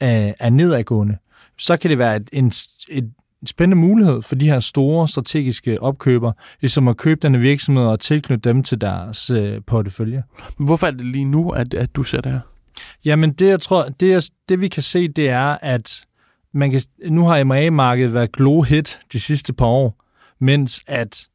er, 0.00 0.32
er 0.38 0.50
nedadgående, 0.50 1.16
så 1.58 1.76
kan 1.76 1.90
det 1.90 1.98
være 1.98 2.16
et, 2.16 2.30
en, 2.32 2.52
et 2.88 3.10
spændende 3.46 3.86
mulighed 3.86 4.22
for 4.22 4.34
de 4.34 4.46
her 4.46 4.60
store 4.60 5.08
strategiske 5.08 5.82
opkøber, 5.82 6.32
ligesom 6.60 6.88
at 6.88 6.96
købe 6.96 7.20
denne 7.22 7.38
virksomhed 7.38 7.84
og 7.84 8.00
tilknytte 8.00 8.48
dem 8.48 8.62
til 8.62 8.80
deres 8.80 9.30
øh, 9.30 9.60
portefølje. 9.66 10.22
Hvorfor 10.58 10.86
er 10.86 10.90
det 10.90 11.06
lige 11.06 11.24
nu, 11.24 11.50
at, 11.50 11.74
at 11.74 11.96
du 11.96 12.02
ser 12.02 12.20
det 12.20 12.32
her? 12.32 12.40
Jamen, 13.04 13.32
det, 13.32 13.48
jeg 13.48 13.60
tror, 13.60 13.88
det, 14.00 14.10
jeg, 14.10 14.22
det 14.48 14.60
vi 14.60 14.68
kan 14.68 14.82
se, 14.82 15.08
det 15.08 15.28
er, 15.28 15.58
at 15.62 16.04
man 16.54 16.70
kan, 16.70 16.80
nu 17.08 17.26
har 17.26 17.44
M&A-markedet 17.44 18.14
været 18.14 18.32
glow 18.32 18.62
hit 18.62 19.00
de 19.12 19.20
sidste 19.20 19.52
par 19.52 19.66
år, 19.66 20.04
mens 20.40 20.80
at 20.86 21.28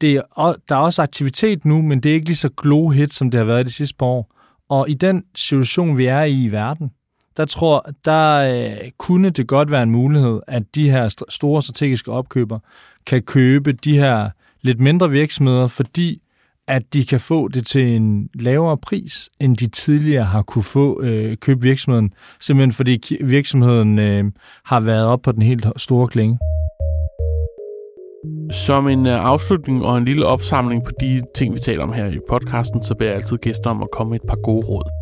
det 0.00 0.16
er, 0.16 0.54
der 0.68 0.76
er 0.76 0.80
også 0.80 1.02
aktivitet 1.02 1.64
nu, 1.64 1.82
men 1.82 2.00
det 2.00 2.10
er 2.10 2.14
ikke 2.14 2.26
lige 2.26 2.36
så 2.36 2.48
glow 2.56 2.88
hit, 2.88 3.12
som 3.12 3.30
det 3.30 3.38
har 3.38 3.44
været 3.44 3.66
de 3.66 3.72
sidste 3.72 3.96
par 3.96 4.06
år. 4.06 4.34
Og 4.68 4.90
i 4.90 4.94
den 4.94 5.24
situation, 5.34 5.98
vi 5.98 6.06
er 6.06 6.22
i 6.22 6.44
i 6.44 6.48
verden, 6.48 6.90
der 7.36 7.44
tror 7.44 7.90
der 8.04 8.36
øh, 8.38 8.90
kunne 8.98 9.30
det 9.30 9.46
godt 9.46 9.70
være 9.70 9.82
en 9.82 9.90
mulighed, 9.90 10.40
at 10.46 10.62
de 10.74 10.90
her 10.90 11.24
store 11.28 11.62
strategiske 11.62 12.12
opkøber 12.12 12.58
kan 13.06 13.22
købe 13.22 13.72
de 13.72 13.98
her 13.98 14.30
lidt 14.60 14.80
mindre 14.80 15.10
virksomheder, 15.10 15.66
fordi 15.66 16.22
at 16.68 16.94
de 16.94 17.04
kan 17.04 17.20
få 17.20 17.48
det 17.48 17.66
til 17.66 17.96
en 17.96 18.28
lavere 18.34 18.78
pris, 18.78 19.30
end 19.40 19.56
de 19.56 19.66
tidligere 19.66 20.24
har 20.24 20.42
kunne 20.42 20.62
få 20.62 21.02
øh, 21.02 21.36
købe 21.36 21.62
virksomheden, 21.62 22.12
simpelthen 22.40 22.72
fordi 22.72 23.16
virksomheden 23.20 23.98
øh, 23.98 24.24
har 24.64 24.80
været 24.80 25.06
op 25.06 25.22
på 25.22 25.32
den 25.32 25.42
helt 25.42 25.66
store 25.76 26.08
klinge. 26.08 26.38
Som 28.52 28.88
en 28.88 29.06
øh, 29.06 29.24
afslutning 29.24 29.84
og 29.84 29.98
en 29.98 30.04
lille 30.04 30.26
opsamling 30.26 30.84
på 30.84 30.90
de 31.00 31.22
ting, 31.34 31.54
vi 31.54 31.60
taler 31.60 31.82
om 31.82 31.92
her 31.92 32.06
i 32.06 32.18
podcasten, 32.28 32.82
så 32.82 32.94
beder 32.94 33.10
jeg 33.10 33.20
altid 33.20 33.36
gæster 33.36 33.70
om 33.70 33.82
at 33.82 33.88
komme 33.92 34.10
med 34.10 34.20
et 34.20 34.28
par 34.28 34.42
gode 34.42 34.66
råd. 34.66 35.01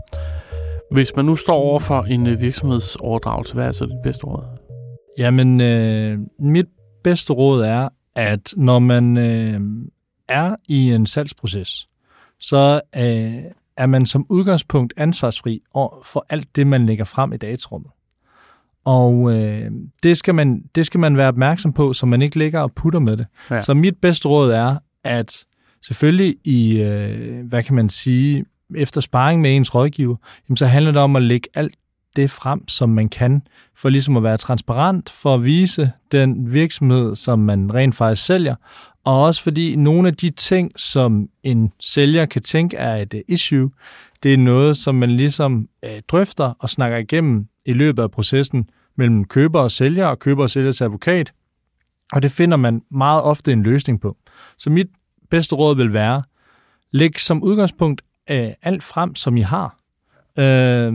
Hvis 0.90 1.16
man 1.16 1.24
nu 1.24 1.36
står 1.36 1.54
over 1.54 1.80
for 1.80 2.02
en 2.02 2.26
øh, 2.26 2.40
virksomhedsoverdragelse, 2.40 3.54
hvad 3.54 3.66
er 3.66 3.72
så 3.72 3.84
dit 3.84 4.02
bedste 4.02 4.24
råd? 4.24 4.44
Jamen, 5.18 5.60
øh, 5.60 6.18
mit 6.38 6.66
bedste 7.04 7.32
råd 7.32 7.62
er, 7.62 7.88
at 8.14 8.54
når 8.56 8.78
man 8.78 9.16
øh, 9.16 9.60
er 10.28 10.56
i 10.68 10.92
en 10.92 11.06
salgsproces, 11.06 11.88
så 12.38 12.80
øh, 12.96 13.34
er 13.76 13.86
man 13.86 14.06
som 14.06 14.26
udgangspunkt 14.28 14.92
ansvarsfri 14.96 15.62
for 16.04 16.26
alt 16.28 16.56
det, 16.56 16.66
man 16.66 16.86
lægger 16.86 17.04
frem 17.04 17.32
i 17.32 17.36
datarummet. 17.36 17.90
Og 18.84 19.32
øh, 19.32 19.70
det, 20.02 20.16
skal 20.16 20.34
man, 20.34 20.62
det 20.74 20.86
skal 20.86 21.00
man 21.00 21.16
være 21.16 21.28
opmærksom 21.28 21.72
på, 21.72 21.92
så 21.92 22.06
man 22.06 22.22
ikke 22.22 22.38
ligger 22.38 22.60
og 22.60 22.72
putter 22.72 23.00
med 23.00 23.16
det. 23.16 23.26
Ja. 23.50 23.60
Så 23.60 23.74
mit 23.74 23.96
bedste 24.02 24.28
råd 24.28 24.50
er, 24.50 24.76
at 25.04 25.44
selvfølgelig 25.86 26.36
i, 26.44 26.80
øh, 26.80 27.46
hvad 27.46 27.62
kan 27.62 27.74
man 27.74 27.88
sige, 27.88 28.44
efter 28.76 29.00
sparring 29.00 29.40
med 29.40 29.56
ens 29.56 29.74
rådgiver, 29.74 30.16
jamen, 30.48 30.56
så 30.56 30.66
handler 30.66 30.92
det 30.92 31.02
om 31.02 31.16
at 31.16 31.22
lægge 31.22 31.48
alt 31.54 31.74
det 32.16 32.30
frem, 32.30 32.68
som 32.68 32.88
man 32.88 33.08
kan, 33.08 33.42
for 33.76 33.88
ligesom 33.88 34.16
at 34.16 34.22
være 34.22 34.36
transparent, 34.36 35.10
for 35.10 35.34
at 35.34 35.44
vise 35.44 35.92
den 36.12 36.54
virksomhed, 36.54 37.16
som 37.16 37.38
man 37.38 37.74
rent 37.74 37.94
faktisk 37.94 38.26
sælger, 38.26 38.54
og 39.04 39.22
også 39.22 39.42
fordi 39.42 39.76
nogle 39.76 40.08
af 40.08 40.14
de 40.14 40.30
ting, 40.30 40.72
som 40.76 41.28
en 41.42 41.72
sælger 41.80 42.26
kan 42.26 42.42
tænke 42.42 42.76
er 42.76 42.96
et 42.96 43.14
øh, 43.14 43.20
issue, 43.28 43.70
det 44.22 44.34
er 44.34 44.38
noget, 44.38 44.76
som 44.76 44.94
man 44.94 45.10
ligesom 45.10 45.68
øh, 45.84 45.90
drøfter 46.08 46.52
og 46.58 46.70
snakker 46.70 46.98
igennem 46.98 47.46
i 47.66 47.72
løbet 47.72 48.02
af 48.02 48.10
processen 48.10 48.70
mellem 48.96 49.24
køber 49.24 49.60
og 49.60 49.70
sælger, 49.70 50.06
og 50.06 50.18
køber 50.18 50.42
og 50.42 50.50
sælger 50.50 50.72
til 50.72 50.84
advokat, 50.84 51.32
og 52.12 52.22
det 52.22 52.30
finder 52.30 52.56
man 52.56 52.82
meget 52.90 53.22
ofte 53.22 53.52
en 53.52 53.62
løsning 53.62 54.00
på. 54.00 54.16
Så 54.58 54.70
mit 54.70 54.86
bedste 55.30 55.54
råd 55.54 55.76
vil 55.76 55.92
være, 55.92 56.22
læg 56.90 57.20
som 57.20 57.42
udgangspunkt 57.42 58.02
øh, 58.30 58.50
alt 58.62 58.82
frem, 58.82 59.14
som 59.14 59.36
I 59.36 59.40
har. 59.40 59.76
Øh, 60.38 60.92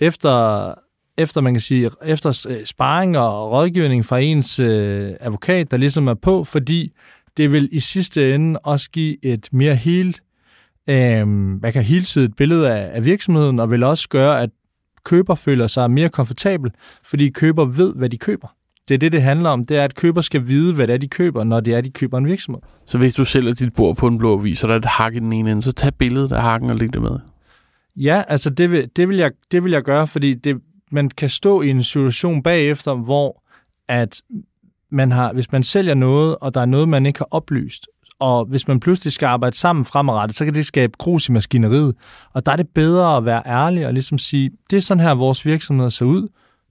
efter, 0.00 0.74
efter, 1.18 1.40
man 1.40 1.54
kan 1.54 1.60
sige, 1.60 1.90
efter 2.04 2.46
øh, 2.50 2.64
sparring 2.64 3.18
og 3.18 3.50
rådgivning 3.50 4.04
fra 4.04 4.18
ens 4.18 4.58
øh, 4.58 5.12
advokat, 5.20 5.70
der 5.70 5.76
ligesom 5.76 6.08
er 6.08 6.14
på, 6.14 6.44
fordi 6.44 6.92
det 7.36 7.52
vil 7.52 7.68
i 7.72 7.78
sidste 7.78 8.34
ende 8.34 8.60
også 8.60 8.90
give 8.90 9.24
et 9.24 9.48
mere 9.52 9.74
helt, 9.74 10.22
øh, 10.86 11.54
hvad 11.60 11.72
kan 11.72 11.82
helsidigt 11.82 12.36
billede 12.36 12.70
af, 12.72 12.96
af 12.96 13.04
virksomheden, 13.04 13.58
og 13.58 13.70
vil 13.70 13.82
også 13.82 14.08
gøre, 14.08 14.40
at 14.40 14.50
køber 15.04 15.34
føler 15.34 15.66
sig 15.66 15.90
mere 15.90 16.08
komfortabel, 16.08 16.70
fordi 17.04 17.30
køber 17.30 17.64
ved, 17.64 17.94
hvad 17.94 18.10
de 18.10 18.18
køber. 18.18 18.48
Det 18.90 18.94
er 18.94 18.98
det, 18.98 19.12
det 19.12 19.22
handler 19.22 19.50
om. 19.50 19.64
Det 19.64 19.76
er, 19.76 19.84
at 19.84 19.94
køber 19.94 20.20
skal 20.20 20.46
vide, 20.46 20.74
hvad 20.74 20.86
det 20.86 20.94
er, 20.94 20.98
de 20.98 21.08
køber, 21.08 21.44
når 21.44 21.60
det 21.60 21.74
er, 21.74 21.80
de 21.80 21.90
køber 21.90 22.18
en 22.18 22.26
virksomhed. 22.26 22.60
Så 22.86 22.98
hvis 22.98 23.14
du 23.14 23.24
sælger 23.24 23.54
dit 23.54 23.74
bord 23.74 23.96
på 23.96 24.06
en 24.06 24.18
blå 24.18 24.38
avis, 24.38 24.64
og 24.64 24.68
der 24.68 24.74
er 24.74 24.78
et 24.78 24.84
hak 24.84 25.14
i 25.14 25.18
den 25.18 25.32
ene 25.32 25.50
ende, 25.50 25.62
så 25.62 25.72
tag 25.72 25.94
billedet 25.94 26.32
af 26.32 26.42
hakken 26.42 26.70
og 26.70 26.76
læg 26.76 26.92
det 26.92 27.02
med. 27.02 27.18
Ja, 27.96 28.22
altså 28.28 28.50
det 28.50 28.70
vil, 28.70 28.90
det 28.96 29.08
vil, 29.08 29.16
jeg, 29.16 29.30
det 29.52 29.64
vil 29.64 29.72
jeg 29.72 29.82
gøre, 29.82 30.06
fordi 30.06 30.34
det, 30.34 30.56
man 30.90 31.08
kan 31.08 31.28
stå 31.28 31.62
i 31.62 31.70
en 31.70 31.82
situation 31.82 32.42
bagefter, 32.42 32.94
hvor 32.94 33.42
at 33.88 34.22
man 34.90 35.12
har, 35.12 35.32
hvis 35.32 35.52
man 35.52 35.62
sælger 35.62 35.94
noget, 35.94 36.36
og 36.40 36.54
der 36.54 36.60
er 36.60 36.66
noget, 36.66 36.88
man 36.88 37.06
ikke 37.06 37.18
har 37.18 37.28
oplyst, 37.30 37.86
og 38.18 38.44
hvis 38.44 38.68
man 38.68 38.80
pludselig 38.80 39.12
skal 39.12 39.26
arbejde 39.26 39.56
sammen 39.56 39.84
fremadrettet, 39.84 40.36
så 40.36 40.44
kan 40.44 40.54
det 40.54 40.66
skabe 40.66 40.92
grus 40.98 41.28
i 41.28 41.32
maskineriet. 41.32 41.94
Og 42.32 42.46
der 42.46 42.52
er 42.52 42.56
det 42.56 42.68
bedre 42.68 43.16
at 43.16 43.24
være 43.24 43.42
ærlig 43.46 43.86
og 43.86 43.92
ligesom 43.92 44.18
sige, 44.18 44.50
det 44.70 44.76
er 44.76 44.80
sådan 44.80 45.00
her, 45.00 45.14
vores 45.14 45.46
virksomhed 45.46 45.90
ser 45.90 46.06
ud. 46.06 46.22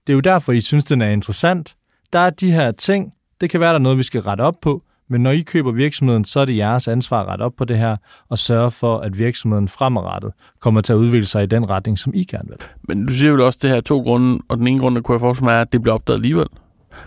Det 0.06 0.12
er 0.12 0.14
jo 0.14 0.20
derfor, 0.20 0.52
I 0.52 0.60
synes, 0.60 0.84
den 0.84 1.02
er 1.02 1.10
interessant. 1.10 1.76
Der 2.12 2.18
er 2.18 2.30
de 2.30 2.52
her 2.52 2.70
ting. 2.70 3.12
Det 3.40 3.50
kan 3.50 3.60
være, 3.60 3.68
der 3.68 3.74
er 3.74 3.82
noget, 3.82 3.98
vi 3.98 4.02
skal 4.02 4.20
rette 4.20 4.42
op 4.42 4.60
på. 4.62 4.82
Men 5.08 5.20
når 5.20 5.30
I 5.30 5.40
køber 5.40 5.72
virksomheden, 5.72 6.24
så 6.24 6.40
er 6.40 6.44
det 6.44 6.56
jeres 6.56 6.88
ansvar 6.88 7.22
at 7.22 7.28
rette 7.28 7.42
op 7.42 7.52
på 7.56 7.64
det 7.64 7.78
her 7.78 7.96
og 8.28 8.38
sørge 8.38 8.70
for, 8.70 8.98
at 8.98 9.18
virksomheden 9.18 9.68
fremadrettet 9.68 10.32
kommer 10.60 10.80
til 10.80 10.92
at 10.92 10.96
udvikle 10.96 11.26
sig 11.26 11.42
i 11.42 11.46
den 11.46 11.70
retning, 11.70 11.98
som 11.98 12.12
I 12.14 12.24
gerne 12.24 12.48
vil. 12.48 12.56
Men 12.88 13.06
du 13.06 13.12
siger 13.12 13.32
vel 13.32 13.40
også 13.40 13.58
det 13.62 13.70
her 13.70 13.80
to 13.80 14.00
grunde, 14.00 14.40
og 14.48 14.56
den 14.58 14.66
ene 14.66 14.80
grund, 14.80 14.94
der 14.94 15.00
kunne 15.00 15.12
jeg 15.12 15.20
forestille 15.20 15.44
mig, 15.44 15.54
er, 15.54 15.60
at 15.60 15.72
det 15.72 15.82
bliver 15.82 15.94
opdaget 15.94 16.18
alligevel. 16.18 16.46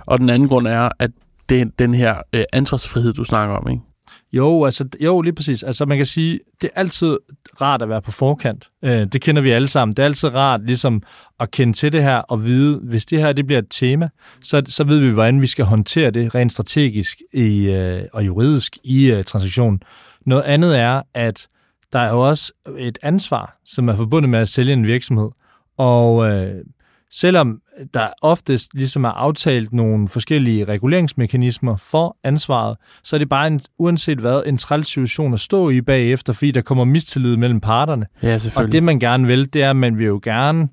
Og 0.06 0.20
den 0.20 0.30
anden 0.30 0.50
grund 0.50 0.68
er, 0.68 0.90
at 1.00 1.12
det 1.50 1.80
den 1.80 1.94
her 1.94 2.16
øh, 2.34 2.44
ansvarsfrihed, 2.54 3.14
du 3.14 3.24
snakker 3.24 3.56
om, 3.56 3.70
ikke? 3.70 3.82
Jo, 4.34 4.66
altså, 4.66 4.86
jo, 5.00 5.22
lige 5.22 5.34
præcis. 5.34 5.64
Altså, 5.64 5.86
man 5.86 5.98
kan 5.98 6.06
sige, 6.06 6.40
det 6.62 6.70
er 6.76 6.80
altid 6.80 7.18
rart 7.62 7.82
at 7.82 7.90
være 7.90 8.02
på 8.02 8.12
forkant. 8.12 8.70
Øh, 8.84 9.08
det 9.08 9.22
kender 9.22 9.42
vi 9.42 9.52
alle 9.52 9.68
sammen. 9.68 9.96
Det 9.96 10.00
er 10.00 10.06
altid 10.06 10.36
rart 10.36 10.66
ligesom 10.66 11.02
at 11.40 11.52
kende 11.52 11.74
til 11.74 11.92
det 11.92 12.04
her 12.04 12.18
og 12.18 12.46
vide, 12.46 12.80
hvis 12.80 13.06
det 13.06 13.20
her 13.20 13.34
det 13.34 13.46
bliver 13.46 13.60
et 13.60 13.68
tema, 13.70 14.10
så, 14.44 14.62
så 14.68 14.84
ved 14.84 15.00
vi, 15.00 15.10
hvordan 15.10 15.42
vi 15.42 15.48
skal 15.48 15.66
håndtere 15.66 16.12
det 16.12 16.36
rent 16.36 16.52
strategisk 16.52 17.22
i, 17.34 17.72
øh, 17.72 18.04
og 18.14 18.26
juridisk 18.26 18.78
i 18.84 19.12
øh, 19.12 19.24
transaktionen. 19.24 19.84
Noget 20.26 20.44
andet 20.44 20.80
er, 20.80 21.02
at 21.14 21.48
der 21.94 22.00
er 22.00 22.10
jo 22.10 22.28
også 22.30 22.54
et 22.78 22.98
ansvar, 23.02 23.58
som 23.66 23.88
er 23.90 23.96
forbundet 23.96 24.30
med 24.30 24.40
at 24.40 24.50
sælge 24.50 24.74
en 24.74 24.88
virksomhed. 24.88 25.30
Og 25.78 26.32
øh, 26.32 26.56
selvom 27.14 27.62
der 27.94 28.08
oftest 28.22 28.74
ligesom 28.74 29.04
er 29.04 29.10
aftalt 29.10 29.74
nogle 29.74 30.08
forskellige 30.08 30.64
reguleringsmekanismer 30.64 31.78
for 31.78 32.18
ansvaret, 32.24 32.78
så 33.04 33.16
er 33.16 33.18
det 33.18 33.30
bare 33.30 33.48
en, 33.48 33.60
uanset 33.78 34.20
hvad, 34.20 34.44
en 34.46 34.58
træls 34.58 34.88
situation 34.88 35.34
at 35.34 35.40
stå 35.40 35.70
i 35.70 35.82
bagefter, 35.82 36.34
fordi 36.34 36.52
der 36.52 36.62
kommer 36.62 36.84
mistillid 36.84 37.38
mellem 37.38 37.60
parterne. 37.60 38.06
Ja, 38.24 38.40
Og 38.56 38.72
det 38.72 38.84
man 38.84 39.00
gerne 39.00 39.28
vil, 39.28 39.54
det 39.54 39.64
er, 39.64 39.70
at 39.70 39.76
man 39.76 39.98
vil 39.98 40.06
jo 40.06 40.20
gerne, 40.24 40.68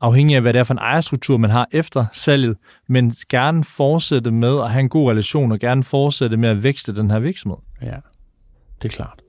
afhængig 0.00 0.36
af 0.36 0.42
hvad 0.42 0.52
det 0.52 0.58
er 0.58 0.64
for 0.64 0.74
en 0.74 0.78
ejerstruktur, 0.78 1.36
man 1.36 1.50
har 1.50 1.68
efter 1.72 2.04
salget, 2.12 2.56
men 2.88 3.14
gerne 3.28 3.64
fortsætte 3.64 4.30
med 4.30 4.60
at 4.60 4.70
have 4.70 4.80
en 4.80 4.88
god 4.88 5.10
relation, 5.10 5.52
og 5.52 5.58
gerne 5.58 5.82
fortsætte 5.82 6.36
med 6.36 6.48
at 6.48 6.62
vækste 6.62 6.96
den 6.96 7.10
her 7.10 7.18
virksomhed. 7.18 7.58
Ja, 7.82 7.96
det 8.82 8.92
er 8.92 8.96
klart. 8.96 9.23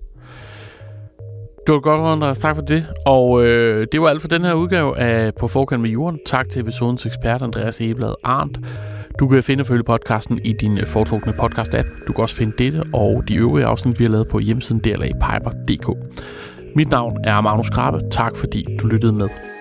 Det 1.65 1.73
var 1.73 1.79
godt, 1.79 2.01
Andreas. 2.01 2.37
Tak 2.37 2.55
for 2.55 2.63
det. 2.63 2.85
Og 3.05 3.45
øh, 3.45 3.87
det 3.91 4.01
var 4.01 4.07
alt 4.07 4.21
for 4.21 4.27
den 4.27 4.43
her 4.43 4.53
udgave 4.53 4.97
af 4.97 5.35
På 5.35 5.47
Forkant 5.47 5.81
med 5.81 5.89
Jorden. 5.89 6.19
Tak 6.25 6.49
til 6.49 6.59
episodens 6.59 7.05
ekspert, 7.05 7.41
Andreas 7.41 7.81
Eblad 7.81 8.13
Arndt. 8.23 8.59
Du 9.19 9.27
kan 9.27 9.43
finde 9.43 9.61
og 9.61 9.65
følge 9.65 9.83
podcasten 9.83 10.39
i 10.43 10.53
din 10.53 10.77
øh, 10.77 10.85
foretrukne 10.85 11.33
podcast-app. 11.33 12.05
Du 12.07 12.13
kan 12.13 12.21
også 12.21 12.35
finde 12.35 12.53
dette 12.57 12.83
og 12.93 13.23
de 13.27 13.35
øvrige 13.35 13.65
afsnit, 13.65 13.99
vi 13.99 14.03
har 14.03 14.11
lavet 14.11 14.27
på 14.27 14.39
hjemmesiden 14.39 14.81
dlapiper.dk. 14.81 15.89
Mit 16.75 16.89
navn 16.89 17.17
er 17.23 17.41
Magnus 17.41 17.69
Krabbe. 17.69 17.99
Tak 18.11 18.35
fordi 18.35 18.65
du 18.81 18.87
lyttede 18.87 19.13
med. 19.13 19.54